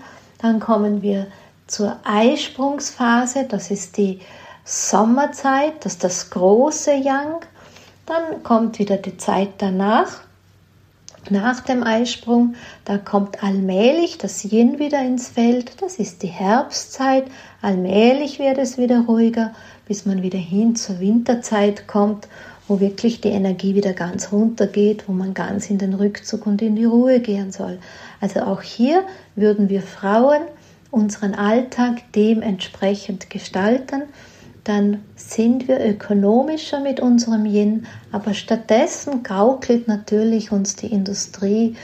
dann 0.41 0.59
kommen 0.59 1.01
wir 1.01 1.27
zur 1.67 1.97
Eisprungsphase, 2.05 3.45
das 3.45 3.71
ist 3.71 3.97
die 3.97 4.19
Sommerzeit, 4.63 5.73
das 5.81 5.93
ist 5.93 6.03
das 6.03 6.29
große 6.29 6.93
Yang. 6.93 7.41
Dann 8.05 8.43
kommt 8.43 8.79
wieder 8.79 8.97
die 8.97 9.17
Zeit 9.17 9.49
danach, 9.57 10.21
nach 11.29 11.59
dem 11.61 11.83
Eisprung, 11.83 12.55
da 12.85 12.97
kommt 12.97 13.43
allmählich 13.43 14.17
das 14.17 14.45
Yin 14.45 14.79
wieder 14.79 15.01
ins 15.01 15.27
Feld, 15.27 15.81
das 15.81 15.95
ist 15.95 16.23
die 16.23 16.27
Herbstzeit, 16.27 17.25
allmählich 17.61 18.39
wird 18.39 18.57
es 18.57 18.77
wieder 18.77 19.01
ruhiger, 19.01 19.53
bis 19.87 20.05
man 20.05 20.21
wieder 20.21 20.39
hin 20.39 20.75
zur 20.77 20.99
Winterzeit 20.99 21.87
kommt, 21.87 22.27
wo 22.67 22.79
wirklich 22.79 23.21
die 23.21 23.29
Energie 23.29 23.75
wieder 23.75 23.93
ganz 23.93 24.31
runter 24.31 24.67
geht, 24.67 25.07
wo 25.07 25.13
man 25.13 25.33
ganz 25.33 25.69
in 25.69 25.77
den 25.77 25.93
Rückzug 25.93 26.45
und 26.45 26.61
in 26.61 26.75
die 26.75 26.85
Ruhe 26.85 27.19
gehen 27.19 27.51
soll. 27.51 27.79
Also 28.19 28.41
auch 28.41 28.61
hier 28.61 29.03
würden 29.35 29.69
wir 29.69 29.81
Frauen 29.81 30.41
unseren 30.91 31.35
Alltag 31.35 32.01
dementsprechend 32.15 33.29
gestalten, 33.29 34.03
dann 34.63 35.01
sind 35.15 35.69
wir 35.69 35.79
ökonomischer 35.85 36.81
mit 36.81 36.99
unserem 36.99 37.45
Yin, 37.45 37.85
aber 38.11 38.33
stattdessen 38.33 39.23
gaukelt 39.23 39.87
natürlich 39.87 40.51
uns 40.51 40.75
die 40.75 40.87
Industrie 40.87 41.75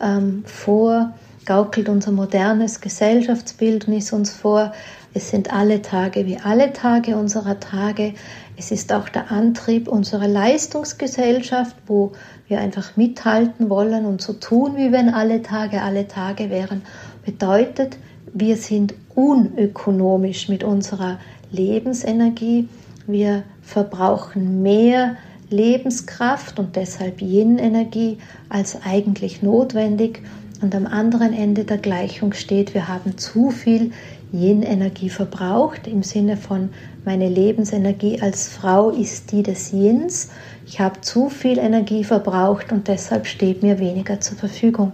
ähm, 0.00 0.42
vor, 0.44 1.12
gaukelt 1.46 1.88
unser 1.88 2.10
modernes 2.10 2.80
Gesellschaftsbildnis 2.80 4.12
uns 4.12 4.30
vor, 4.32 4.72
es 5.14 5.30
sind 5.30 5.52
alle 5.52 5.82
Tage 5.82 6.26
wie 6.26 6.38
alle 6.38 6.72
Tage 6.72 7.16
unserer 7.16 7.60
Tage. 7.60 8.14
Es 8.56 8.70
ist 8.70 8.92
auch 8.92 9.08
der 9.08 9.30
Antrieb 9.30 9.88
unserer 9.88 10.28
Leistungsgesellschaft, 10.28 11.74
wo 11.86 12.12
wir 12.48 12.60
einfach 12.60 12.96
mithalten 12.96 13.70
wollen 13.70 14.04
und 14.04 14.20
so 14.20 14.34
tun, 14.34 14.76
wie 14.76 14.92
wenn 14.92 15.08
alle 15.08 15.42
Tage 15.42 15.82
alle 15.82 16.06
Tage 16.06 16.50
wären. 16.50 16.82
Bedeutet, 17.24 17.96
wir 18.34 18.56
sind 18.56 18.94
unökonomisch 19.14 20.48
mit 20.48 20.64
unserer 20.64 21.18
Lebensenergie. 21.50 22.68
Wir 23.06 23.42
verbrauchen 23.62 24.62
mehr 24.62 25.16
Lebenskraft 25.50 26.58
und 26.58 26.76
deshalb 26.76 27.20
Yin-Energie 27.20 28.18
als 28.48 28.78
eigentlich 28.84 29.42
notwendig. 29.42 30.22
Und 30.60 30.74
am 30.74 30.86
anderen 30.86 31.32
Ende 31.32 31.64
der 31.64 31.78
Gleichung 31.78 32.32
steht, 32.32 32.74
wir 32.74 32.88
haben 32.88 33.18
zu 33.18 33.50
viel 33.50 33.92
Yin-Energie 34.32 35.10
verbraucht, 35.10 35.86
im 35.86 36.02
Sinne 36.02 36.36
von 36.36 36.70
meine 37.04 37.28
Lebensenergie 37.28 38.20
als 38.20 38.48
Frau 38.48 38.90
ist 38.90 39.32
die 39.32 39.42
des 39.42 39.72
Yins. 39.72 40.30
Ich 40.66 40.80
habe 40.80 41.00
zu 41.00 41.28
viel 41.28 41.58
Energie 41.58 42.04
verbraucht 42.04 42.72
und 42.72 42.88
deshalb 42.88 43.26
steht 43.26 43.62
mir 43.62 43.78
weniger 43.78 44.20
zur 44.20 44.38
Verfügung. 44.38 44.92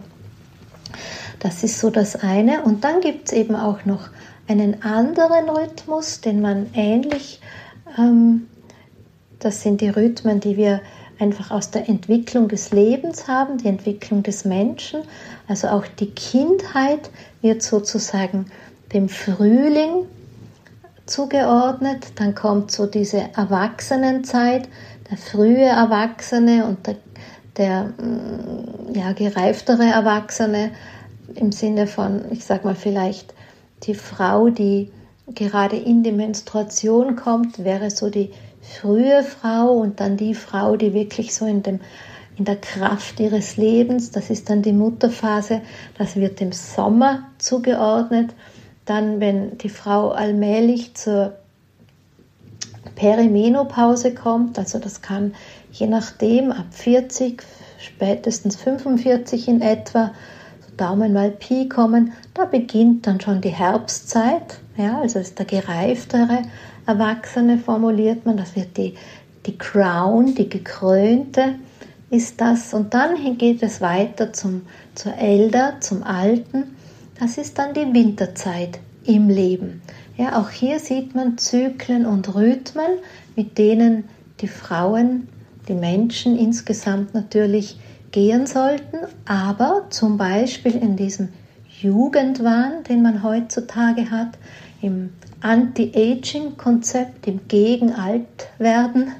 Das 1.39 1.63
ist 1.63 1.79
so 1.79 1.91
das 1.91 2.17
eine. 2.17 2.63
Und 2.63 2.85
dann 2.85 3.01
gibt 3.01 3.29
es 3.29 3.33
eben 3.33 3.55
auch 3.55 3.85
noch 3.85 4.09
einen 4.49 4.83
anderen 4.83 5.49
Rhythmus, 5.49 6.21
den 6.21 6.41
man 6.41 6.67
ähnlich, 6.75 7.41
ähm, 7.97 8.49
das 9.39 9.63
sind 9.63 9.81
die 9.81 9.91
Rhythmen, 9.91 10.41
die 10.41 10.57
wir 10.57 10.81
einfach 11.19 11.51
aus 11.51 11.71
der 11.71 11.89
Entwicklung 11.89 12.49
des 12.49 12.71
Lebens 12.71 13.29
haben, 13.29 13.59
die 13.59 13.69
Entwicklung 13.69 14.23
des 14.23 14.45
Menschen. 14.45 15.01
Also 15.47 15.69
auch 15.69 15.87
die 15.87 16.11
Kindheit 16.11 17.11
wird 17.41 17.63
sozusagen 17.63 18.47
dem 18.93 19.09
Frühling 19.09 20.07
zugeordnet. 21.07 22.13
Dann 22.17 22.35
kommt 22.35 22.71
so 22.71 22.87
diese 22.87 23.25
Erwachsenenzeit, 23.37 24.69
der 25.11 25.19
frühe 25.19 25.65
Erwachsene 25.65 26.67
und 26.67 26.87
der, 26.87 26.97
der 27.57 27.85
mm, 27.85 28.95
ja, 28.95 29.13
gereiftere 29.13 29.85
Erwachsene 29.85 30.71
im 31.35 31.53
Sinne 31.53 31.87
von, 31.87 32.25
ich 32.31 32.45
sag 32.45 32.65
mal 32.65 32.75
vielleicht 32.75 33.35
die 33.85 33.95
Frau, 33.95 34.49
die 34.49 34.91
gerade 35.35 35.77
in 35.77 36.03
die 36.03 36.13
Menstruation 36.13 37.17
kommt, 37.17 37.65
wäre 37.65 37.91
so 37.91 38.11
die 38.11 38.31
frühe 38.63 39.23
Frau 39.23 39.73
und 39.73 40.01
dann 40.01 40.17
die 40.17 40.35
Frau, 40.35 40.77
die 40.77 40.95
wirklich 40.95 41.35
so 41.35 41.47
in 41.47 41.63
dem 41.63 41.81
in 42.39 42.45
der 42.45 42.57
Kraft 42.57 43.19
ihres 43.19 43.57
Lebens, 43.57 44.13
das 44.13 44.31
ist 44.31 44.49
dann 44.49 44.63
die 44.63 44.73
Mutterphase, 44.73 45.61
das 45.99 46.15
wird 46.15 46.39
dem 46.39 46.53
Sommer 46.53 47.25
zugeordnet 47.39 48.33
dann, 48.89 49.21
wenn 49.21 49.59
die 49.59 49.69
Frau 49.69 50.11
allmählich 50.11 50.95
zur 50.95 51.35
Perimenopause 52.95 54.15
kommt, 54.15 54.59
also 54.59 54.79
das 54.79 55.03
kann 55.03 55.35
je 55.73 55.87
nachdem 55.87 56.51
ab 56.51 56.67
40, 56.71 57.43
spätestens 57.79 58.57
45 58.57 59.49
in 59.49 59.61
etwa, 59.61 60.13
so 60.61 60.75
Daumen 60.77 61.13
mal 61.13 61.31
Pi 61.31 61.69
kommen, 61.69 62.13
da 62.35 62.45
beginnt 62.45 63.07
dann 63.07 63.21
schon 63.21 63.41
die 63.41 63.51
Herbstzeit, 63.51 64.59
ja, 64.77 65.01
also 65.01 65.19
ist 65.19 65.39
der 65.39 65.47
gereiftere 65.47 66.43
Erwachsene 66.87 67.59
formuliert 67.59 68.25
man, 68.25 68.37
das 68.37 68.57
wird 68.57 68.77
die, 68.77 68.95
die 69.47 69.59
Crown, 69.59 70.35
die 70.35 70.49
gekrönte 70.49 71.57
ist 72.11 72.41
das. 72.41 72.73
Und 72.73 72.95
dann 72.95 73.37
geht 73.37 73.63
es 73.63 73.81
weiter 73.81 74.33
zum, 74.33 74.63
zur 74.95 75.15
Elder, 75.17 75.75
zum 75.81 76.03
Alten 76.03 76.78
das 77.19 77.39
ist 77.39 77.59
dann 77.59 77.75
die 77.75 77.93
Winterzeit 77.93 78.81
im 79.05 79.29
Leben. 79.29 79.83
Ja, 80.17 80.41
auch 80.41 80.51
hier 80.51 80.79
sieht 80.79 81.15
man 81.15 81.39
Zyklen 81.39 82.07
und 82.07 82.35
Rhythmen, 82.35 82.99
mit 83.37 83.59
denen 83.59 84.05
die 84.41 84.49
Frauen, 84.49 85.29
die 85.69 85.75
Menschen 85.75 86.39
insgesamt 86.39 87.15
natürlich 87.15 87.79
gehen 88.11 88.47
sollten, 88.47 88.99
aber 89.27 89.87
zum 89.91 90.17
Beispiel 90.17 90.75
in 90.75 90.97
diesem 90.97 91.29
Jugendwahn, 91.81 92.83
den 92.89 93.03
man 93.03 93.23
heutzutage 93.23 94.11
hat, 94.11 94.39
im 94.81 95.11
Anti-Aging-Konzept, 95.41 97.27
im 97.27 97.47
Gegen-Alt-Werden, 97.49 99.13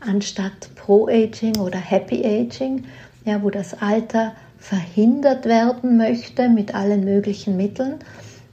anstatt 0.00 0.70
Pro-Aging 0.76 1.58
oder 1.58 1.78
Happy 1.78 2.24
Aging, 2.24 2.84
ja, 3.24 3.42
wo 3.42 3.50
das 3.50 3.82
Alter 3.82 4.32
verhindert 4.68 5.46
werden 5.46 5.96
möchte 5.96 6.48
mit 6.50 6.74
allen 6.74 7.04
möglichen 7.04 7.56
Mitteln, 7.56 7.94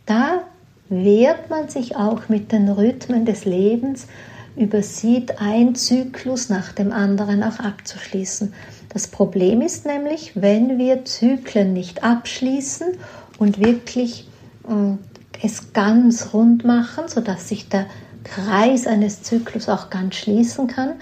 da 0.06 0.43
wehrt 0.88 1.49
man 1.49 1.67
sich 1.67 1.97
auch 1.97 2.30
mit 2.30 2.51
den 2.51 2.69
Rhythmen 2.69 3.25
des 3.25 3.43
Lebens, 3.43 4.08
übersieht 4.56 5.41
ein 5.41 5.75
Zyklus 5.75 6.49
nach 6.49 6.71
dem 6.71 6.93
anderen 6.93 7.43
auch 7.43 7.60
abzuschließen. 7.60 8.54
Das 8.89 9.08
Problem 9.08 9.62
ist 9.62 9.86
nämlich, 9.86 10.32
wenn 10.36 10.78
wir 10.78 11.04
Zyklen 11.04 11.73
nicht 11.73 12.04
abschließen 12.04 12.88
und 13.38 13.60
wirklich 13.60 14.30
äh, 14.69 15.45
es 15.45 15.73
ganz 15.73 16.34
rund 16.34 16.63
machen, 16.63 17.10
sodass 17.10 17.49
sich 17.49 17.67
der 17.67 17.88
Kreis 18.23 18.88
eines 18.88 19.21
Zyklus 19.21 19.67
auch 19.67 19.89
ganz 19.89 20.15
schließen 20.15 20.67
kann, 20.67 20.93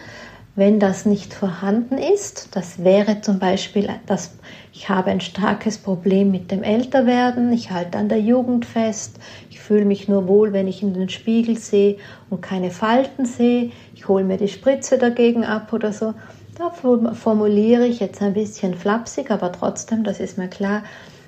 wenn 0.56 0.80
das 0.80 1.06
nicht 1.06 1.34
vorhanden 1.34 1.97
ist, 1.97 2.49
das 2.52 2.84
wäre 2.84 3.21
zum 3.21 3.39
Beispiel, 3.39 3.89
dass 4.06 4.32
ich 4.74 4.90
habe 4.90 5.12
ein 5.12 5.22
starkes 5.22 5.78
Problem 5.78 6.32
mit 6.32 6.50
dem 6.50 6.64
Älterwerden, 6.64 7.54
ich 7.54 7.70
halte 7.70 8.00
an 8.00 8.10
der 8.10 8.20
Jugend 8.20 8.66
fest, 8.66 9.18
ich 9.52 9.60
fühle 9.60 9.86
mich 9.86 10.08
nur 10.08 10.28
wohl, 10.28 10.52
wenn 10.52 10.68
ich 10.68 10.82
in 10.82 10.96
den 10.96 11.10
Spiegel 11.10 11.60
sehe 11.60 11.98
und 12.32 12.42
keine 12.42 12.72
Falten 12.72 13.26
sehe, 13.26 13.72
ich 13.94 14.08
hole 14.08 14.24
mir 14.24 14.38
die 14.38 14.48
Spritze 14.48 14.98
dagegen 14.98 15.46
ab 15.46 15.72
oder 15.74 15.94
so. 15.94 16.16
Da 16.58 16.70
formuliere 16.70 17.86
ich 17.86 18.00
jetzt 18.00 18.22
ein 18.22 18.34
bisschen 18.34 18.74
flapsig, 18.74 19.32
aber 19.32 19.52
trotzdem, 19.52 20.04
das 20.04 20.20
ist 20.20 20.38
mir 20.38 20.48
klar, 20.48 20.84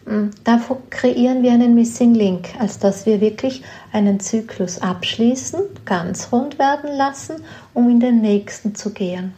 hm, 0.06 0.32
da 0.44 0.60
kreieren 0.90 1.44
wir 1.44 1.52
einen 1.52 1.76
Missing 1.76 2.16
Link, 2.16 2.50
als 2.60 2.80
dass 2.80 3.06
wir 3.06 3.22
wirklich 3.22 3.64
einen 3.92 4.20
Zyklus 4.20 4.82
abschließen, 4.82 5.62
ganz 5.86 6.32
rund 6.32 6.58
werden 6.58 6.96
lassen, 6.96 7.36
um 7.74 7.90
in 7.90 8.00
den 8.00 8.22
nächsten 8.22 8.76
zu 8.76 8.92
gehen. 8.92 9.34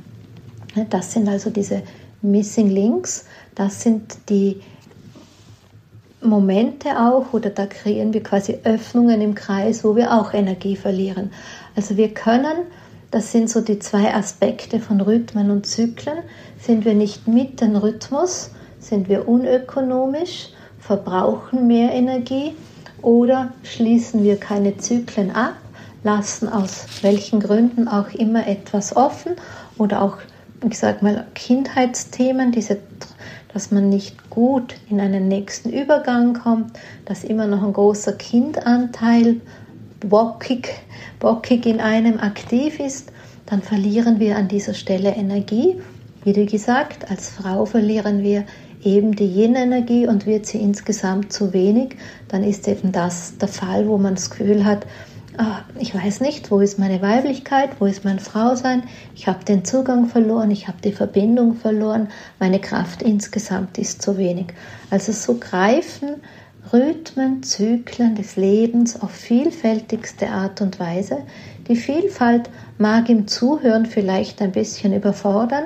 Das 0.90 1.14
sind 1.14 1.28
also 1.28 1.50
diese 1.50 1.84
Missing 2.22 2.70
Links, 2.70 3.26
das 3.58 3.82
sind 3.82 4.18
die 4.30 4.62
Momente 6.22 7.00
auch, 7.00 7.34
oder 7.34 7.50
da 7.50 7.66
kreieren 7.66 8.14
wir 8.14 8.22
quasi 8.22 8.60
Öffnungen 8.64 9.20
im 9.20 9.34
Kreis, 9.34 9.84
wo 9.84 9.96
wir 9.96 10.14
auch 10.14 10.34
Energie 10.34 10.76
verlieren. 10.76 11.32
Also 11.76 11.98
wir 11.98 12.14
können, 12.14 12.66
das 13.10 13.32
sind 13.32 13.50
so 13.50 13.62
die 13.62 13.80
zwei 13.80 14.14
Aspekte 14.14 14.80
von 14.80 15.02
Rhythmen 15.02 15.50
und 15.50 15.66
Zyklen, 15.66 16.20
sind 16.60 16.86
wir 16.86 16.94
nicht 16.94 17.28
mit 17.28 17.62
dem 17.62 17.76
Rhythmus, 17.76 18.52
sind 18.80 19.10
wir 19.10 19.28
unökonomisch, 19.28 20.50
verbrauchen 20.80 21.68
mehr 21.68 21.92
Energie 21.94 22.54
oder 23.02 23.54
schließen 23.64 24.24
wir 24.24 24.38
keine 24.38 24.78
Zyklen 24.78 25.32
ab, 25.32 25.56
lassen 26.04 26.48
aus 26.48 26.86
welchen 27.02 27.40
Gründen 27.40 27.88
auch 27.88 28.10
immer 28.10 28.48
etwas 28.48 28.96
offen 28.96 29.34
oder 29.78 30.02
auch, 30.04 30.18
ich 30.68 30.78
sage 30.78 31.04
mal, 31.04 31.26
Kindheitsthemen, 31.34 32.52
diese, 32.52 32.78
dass 33.54 33.72
man 33.72 33.90
nicht 33.90 34.30
gut 34.30 34.76
in 34.90 35.00
einen 35.00 35.28
nächsten 35.28 35.72
Übergang 35.72 36.34
kommt, 36.34 36.78
dass 37.06 37.24
immer 37.24 37.48
noch 37.48 37.64
ein 37.64 37.74
großer 37.74 38.14
Kindanteil 38.14 39.42
bockig, 40.02 40.70
bockig 41.20 41.66
in 41.66 41.80
einem 41.80 42.20
aktiv 42.20 42.80
ist, 42.80 43.12
dann 43.46 43.62
verlieren 43.62 44.20
wir 44.20 44.38
an 44.38 44.48
dieser 44.48 44.74
Stelle 44.74 45.16
Energie. 45.16 45.78
Wie 46.24 46.46
gesagt, 46.46 47.10
als 47.10 47.30
Frau 47.30 47.66
verlieren 47.66 48.22
wir 48.22 48.44
eben 48.84 49.16
die 49.16 49.26
Yin-Energie 49.26 50.08
und 50.08 50.26
wird 50.26 50.46
sie 50.46 50.60
insgesamt 50.60 51.32
zu 51.34 51.54
wenig, 51.54 51.96
dann 52.28 52.44
ist 52.44 52.68
eben 52.68 52.92
das 52.92 53.38
der 53.38 53.48
Fall, 53.48 53.88
wo 53.88 53.98
man 53.98 54.16
das 54.16 54.30
Gefühl 54.30 54.66
hat, 54.66 54.86
ich 55.80 55.94
weiß 55.94 56.22
nicht, 56.22 56.50
wo 56.50 56.60
ist 56.60 56.80
meine 56.80 57.02
Weiblichkeit, 57.02 57.70
wo 57.80 57.86
ist 57.86 58.04
mein 58.04 58.20
Frausein, 58.20 58.84
ich 59.16 59.28
habe 59.28 59.46
den 59.46 59.64
Zugang 59.64 60.08
verloren, 60.08 60.50
ich 60.52 60.68
habe 60.68 60.80
die 60.84 60.92
Verbindung 60.92 61.56
verloren, 61.56 62.10
meine 62.40 62.60
Kraft 62.60 63.02
insgesamt 63.02 63.78
ist 63.78 64.02
zu 64.02 64.18
wenig. 64.18 64.48
Also 64.90 65.12
so 65.12 65.36
greifen 65.36 66.16
Rhythmen, 66.74 67.44
Zyklen 67.44 68.16
des 68.16 68.36
Lebens 68.36 69.02
auf 69.02 69.12
vielfältigste 69.12 70.30
Art 70.30 70.60
und 70.62 70.80
Weise, 70.80 71.20
Die 71.68 71.76
Vielfalt 71.76 72.50
mag 72.78 73.10
im 73.10 73.28
Zuhören 73.28 73.86
vielleicht 73.86 74.42
ein 74.42 74.54
bisschen 74.54 74.94
überfordern. 74.94 75.66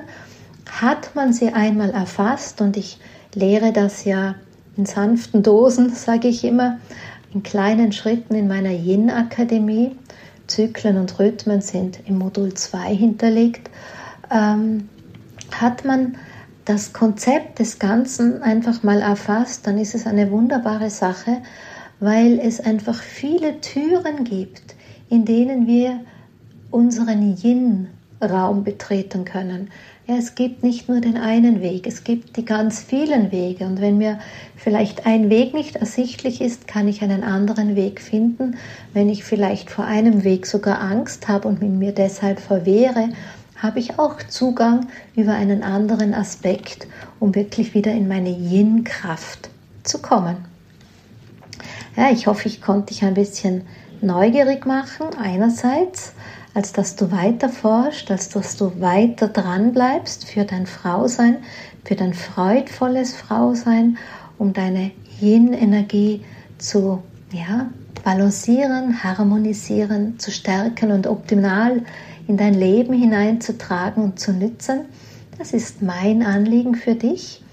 Hat 0.70 1.16
man 1.16 1.32
sie 1.32 1.50
einmal 1.50 1.92
erfasst, 1.92 2.62
und 2.62 2.76
ich 2.76 2.98
lehre 3.36 3.72
das 3.72 4.04
ja 4.04 4.36
in 4.78 4.86
sanften 4.86 5.44
Dosen, 5.44 5.90
sage 5.94 6.28
ich 6.28 6.44
immer, 6.44 6.80
in 7.34 7.44
kleinen 7.44 7.92
Schritten 7.92 8.36
in 8.36 8.48
meiner 8.48 8.72
Yin-Akademie. 8.72 9.96
Zyklen 10.48 10.98
und 10.98 11.18
Rhythmen 11.18 11.62
sind 11.62 12.00
im 12.08 12.18
Modul 12.18 12.54
2 12.54 12.94
hinterlegt. 12.94 13.70
Ähm, 14.30 14.90
hat 15.52 15.86
man 15.86 16.18
das 16.66 16.94
Konzept 16.94 17.60
des 17.60 17.80
Ganzen 17.80 18.42
einfach 18.42 18.84
mal 18.84 19.02
erfasst, 19.02 19.66
dann 19.66 19.78
ist 19.78 19.96
es 19.96 20.06
eine 20.06 20.30
wunderbare 20.32 20.90
Sache, 20.90 21.38
weil 22.00 22.40
es 22.40 22.60
einfach 22.60 23.02
viele 23.02 23.62
Türen 23.62 24.24
gibt, 24.24 24.76
in 25.10 25.26
denen 25.26 25.68
wir 25.68 26.00
unseren 26.70 27.36
Yin-Raum 27.36 28.64
betreten 28.64 29.26
können. 29.26 29.70
Ja, 30.12 30.18
es 30.18 30.36
gibt 30.36 30.62
nicht 30.62 30.90
nur 30.90 31.00
den 31.00 31.16
einen 31.16 31.62
Weg, 31.62 31.88
es 31.88 32.04
gibt 32.04 32.36
die 32.36 32.44
ganz 32.44 32.82
vielen 32.82 33.32
Wege. 33.32 33.64
Und 33.66 33.80
wenn 33.80 33.98
mir 33.98 34.20
vielleicht 34.58 35.06
ein 35.06 35.30
Weg 35.30 35.54
nicht 35.54 35.78
ersichtlich 35.78 36.42
ist, 36.42 36.68
kann 36.68 36.90
ich 36.90 37.02
einen 37.02 37.24
anderen 37.24 37.78
Weg 37.78 38.02
finden. 38.02 38.58
Wenn 38.92 39.08
ich 39.08 39.24
vielleicht 39.24 39.70
vor 39.70 39.86
einem 39.86 40.26
Weg 40.26 40.48
sogar 40.48 40.82
Angst 40.82 41.30
habe 41.30 41.48
und 41.48 41.62
mir 41.62 41.94
deshalb 41.94 42.42
verwehre, 42.42 43.08
habe 43.56 43.80
ich 43.80 44.00
auch 44.00 44.18
Zugang 44.24 44.88
über 45.16 45.32
einen 45.32 45.64
anderen 45.64 46.14
Aspekt, 46.14 46.88
um 47.22 47.34
wirklich 47.34 47.74
wieder 47.74 47.94
in 47.94 48.10
meine 48.10 48.32
Yin-Kraft 48.32 49.50
zu 49.84 50.00
kommen. 50.00 50.36
Ja, 51.96 52.12
ich 52.12 52.28
hoffe, 52.28 52.50
ich 52.50 52.60
konnte 52.60 52.88
dich 52.88 53.06
ein 53.06 53.14
bisschen 53.14 53.62
neugierig 54.02 54.66
machen, 54.66 55.08
einerseits, 55.18 56.12
als 56.54 56.74
dass 56.74 56.96
du 56.96 57.12
weiter 57.12 57.50
forschst, 57.50 58.12
als 58.12 58.30
dass 58.30 58.58
du 58.58 58.80
weiter 58.82 59.28
dran 59.28 59.74
bleibst 59.74 60.28
für 60.28 60.44
dein 60.44 60.66
Frausein, 60.66 61.38
für 61.86 61.96
dein 61.96 62.14
freudvolles 62.14 63.16
Frausein, 63.16 63.98
um 64.38 64.54
deine 64.54 64.92
Yin-Energie 65.22 66.24
zu 66.58 67.02
ja, 67.32 67.70
balancieren, 68.04 69.04
harmonisieren, 69.04 70.20
zu 70.20 70.32
stärken 70.32 70.92
und 70.92 71.08
optimal 71.08 71.84
in 72.28 72.38
dein 72.38 72.54
Leben 72.54 72.94
hineinzutragen 72.94 74.04
und 74.04 74.20
zu 74.20 74.34
nützen. 74.34 74.82
Das 75.38 75.54
ist 75.54 75.82
mein 75.82 76.24
Anliegen 76.24 76.76
für 76.76 76.96
dich. 76.96 77.44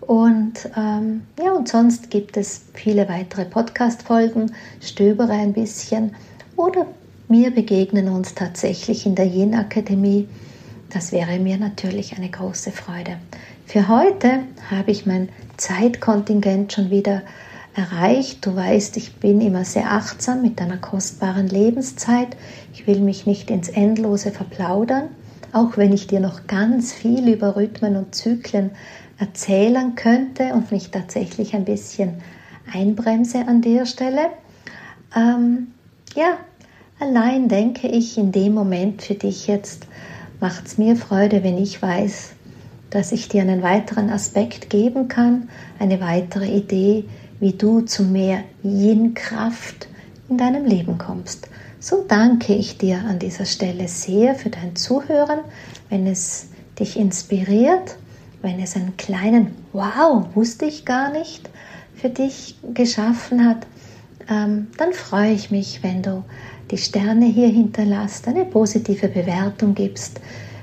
Und 0.00 0.68
ähm, 0.76 1.22
ja, 1.42 1.52
und 1.52 1.68
sonst 1.68 2.10
gibt 2.10 2.36
es 2.36 2.62
viele 2.74 3.08
weitere 3.08 3.44
Podcast-Folgen, 3.44 4.52
stöbere 4.80 5.32
ein 5.32 5.52
bisschen 5.52 6.14
oder 6.56 6.86
wir 7.32 7.50
begegnen 7.50 8.10
uns 8.10 8.34
tatsächlich 8.34 9.06
in 9.06 9.14
der 9.14 9.24
Yin-Akademie. 9.24 10.28
Das 10.90 11.12
wäre 11.12 11.38
mir 11.38 11.56
natürlich 11.56 12.14
eine 12.14 12.28
große 12.28 12.70
Freude. 12.72 13.16
Für 13.64 13.88
heute 13.88 14.40
habe 14.70 14.90
ich 14.90 15.06
mein 15.06 15.30
Zeitkontingent 15.56 16.74
schon 16.74 16.90
wieder 16.90 17.22
erreicht. 17.74 18.44
Du 18.44 18.54
weißt, 18.54 18.98
ich 18.98 19.16
bin 19.16 19.40
immer 19.40 19.64
sehr 19.64 19.90
achtsam 19.90 20.42
mit 20.42 20.60
einer 20.60 20.76
kostbaren 20.76 21.48
Lebenszeit. 21.48 22.36
Ich 22.74 22.86
will 22.86 23.00
mich 23.00 23.24
nicht 23.24 23.50
ins 23.50 23.70
Endlose 23.70 24.30
verplaudern, 24.30 25.08
auch 25.54 25.78
wenn 25.78 25.94
ich 25.94 26.06
dir 26.06 26.20
noch 26.20 26.46
ganz 26.46 26.92
viel 26.92 27.32
über 27.32 27.56
Rhythmen 27.56 27.96
und 27.96 28.14
Zyklen 28.14 28.72
erzählen 29.16 29.94
könnte 29.94 30.52
und 30.52 30.70
mich 30.70 30.90
tatsächlich 30.90 31.54
ein 31.54 31.64
bisschen 31.64 32.20
einbremse 32.70 33.46
an 33.48 33.62
der 33.62 33.86
Stelle. 33.86 34.26
Ähm, 35.16 35.68
ja, 36.14 36.36
allein 37.02 37.48
denke 37.48 37.88
ich 37.88 38.16
in 38.16 38.32
dem 38.32 38.54
Moment 38.54 39.02
für 39.02 39.14
dich 39.14 39.46
jetzt, 39.46 39.86
macht 40.40 40.66
es 40.66 40.78
mir 40.78 40.96
Freude, 40.96 41.42
wenn 41.42 41.58
ich 41.58 41.82
weiß, 41.82 42.30
dass 42.90 43.12
ich 43.12 43.28
dir 43.28 43.42
einen 43.42 43.62
weiteren 43.62 44.10
Aspekt 44.10 44.70
geben 44.70 45.08
kann, 45.08 45.48
eine 45.78 46.00
weitere 46.00 46.46
Idee, 46.46 47.04
wie 47.40 47.52
du 47.52 47.80
zu 47.80 48.04
mehr 48.04 48.44
Yin-Kraft 48.62 49.88
in 50.28 50.38
deinem 50.38 50.64
Leben 50.64 50.98
kommst. 50.98 51.48
So 51.80 52.04
danke 52.06 52.54
ich 52.54 52.78
dir 52.78 53.02
an 53.08 53.18
dieser 53.18 53.46
Stelle 53.46 53.88
sehr 53.88 54.34
für 54.34 54.50
dein 54.50 54.76
Zuhören, 54.76 55.40
wenn 55.88 56.06
es 56.06 56.48
dich 56.78 56.96
inspiriert 56.96 57.96
wenn 58.42 58.60
es 58.60 58.76
einen 58.76 58.96
kleinen 58.96 59.54
Wow, 59.72 60.26
wusste 60.34 60.66
ich 60.66 60.84
gar 60.84 61.10
nicht, 61.10 61.48
für 61.94 62.10
dich 62.10 62.56
geschaffen 62.74 63.48
hat, 63.48 63.66
ähm, 64.28 64.68
dann 64.76 64.92
freue 64.92 65.32
ich 65.32 65.50
mich, 65.50 65.82
wenn 65.82 66.02
du 66.02 66.24
die 66.72 66.78
Sterne 66.78 67.26
hier 67.26 67.48
hinterlässt, 67.48 68.26
eine 68.26 68.46
positive 68.46 69.08
Bewertung 69.08 69.74
gibst 69.74 70.20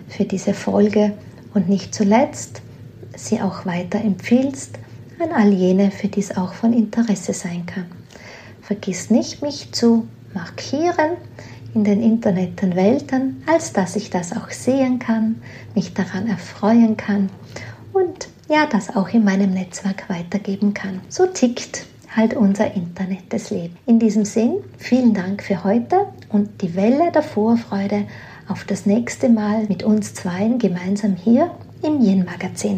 für 0.07 0.26
diese 0.26 0.55
Folge 0.55 1.14
und 1.53 1.70
nicht 1.70 1.93
zuletzt 1.93 2.64
sie 3.16 3.39
auch 3.39 3.66
weiter 3.68 4.01
empfiehlst 4.01 4.80
an 5.20 5.32
all 5.32 5.53
jene, 5.53 5.91
für 5.91 6.07
die 6.07 6.22
es 6.22 6.36
auch 6.36 6.53
von 6.53 6.74
Interesse 6.74 7.34
sein 7.34 7.66
kann. 7.68 7.86
Vergiss 8.62 9.12
nicht, 9.12 9.43
mich 9.43 9.72
zu 9.72 10.07
markieren 10.34 11.12
in 11.76 11.84
den 11.84 12.01
Interneten 12.01 12.76
Welten, 12.76 13.43
als 13.45 13.74
dass 13.74 13.95
ich 13.95 14.10
das 14.10 14.36
auch 14.36 14.49
sehen 14.49 14.97
kann, 14.97 15.41
mich 15.76 15.93
daran 15.93 16.28
erfreuen 16.28 16.97
kann 16.97 17.30
und 17.93 18.30
ja, 18.49 18.66
das 18.66 18.95
auch 18.95 19.10
in 19.10 19.24
meinem 19.24 19.53
Netzwerk 19.53 20.10
weitergeben 20.10 20.74
kann. 20.74 21.01
So 21.10 21.28
tickt 21.28 21.86
halt 22.16 22.34
unser 22.34 22.74
Internet 22.74 23.32
des 23.32 23.49
Lebens. 23.49 23.78
In 23.86 23.99
diesem 23.99 24.26
Sinn, 24.26 24.55
vielen 24.78 25.14
Dank 25.14 25.43
für 25.43 25.64
heute 25.64 26.07
und 26.30 26.62
die 26.62 26.76
Welle 26.76 27.12
der 27.12 27.24
Vorfreude 27.24 28.05
auf 28.47 28.64
das 28.66 28.86
nächste 28.86 29.30
Mal 29.30 29.66
mit 29.68 29.84
uns 29.84 30.14
zweien 30.14 30.57
gemeinsam 30.57 31.16
hier 31.16 31.51
im 31.84 32.01
Yin 32.01 32.26
Magazin. 32.26 32.78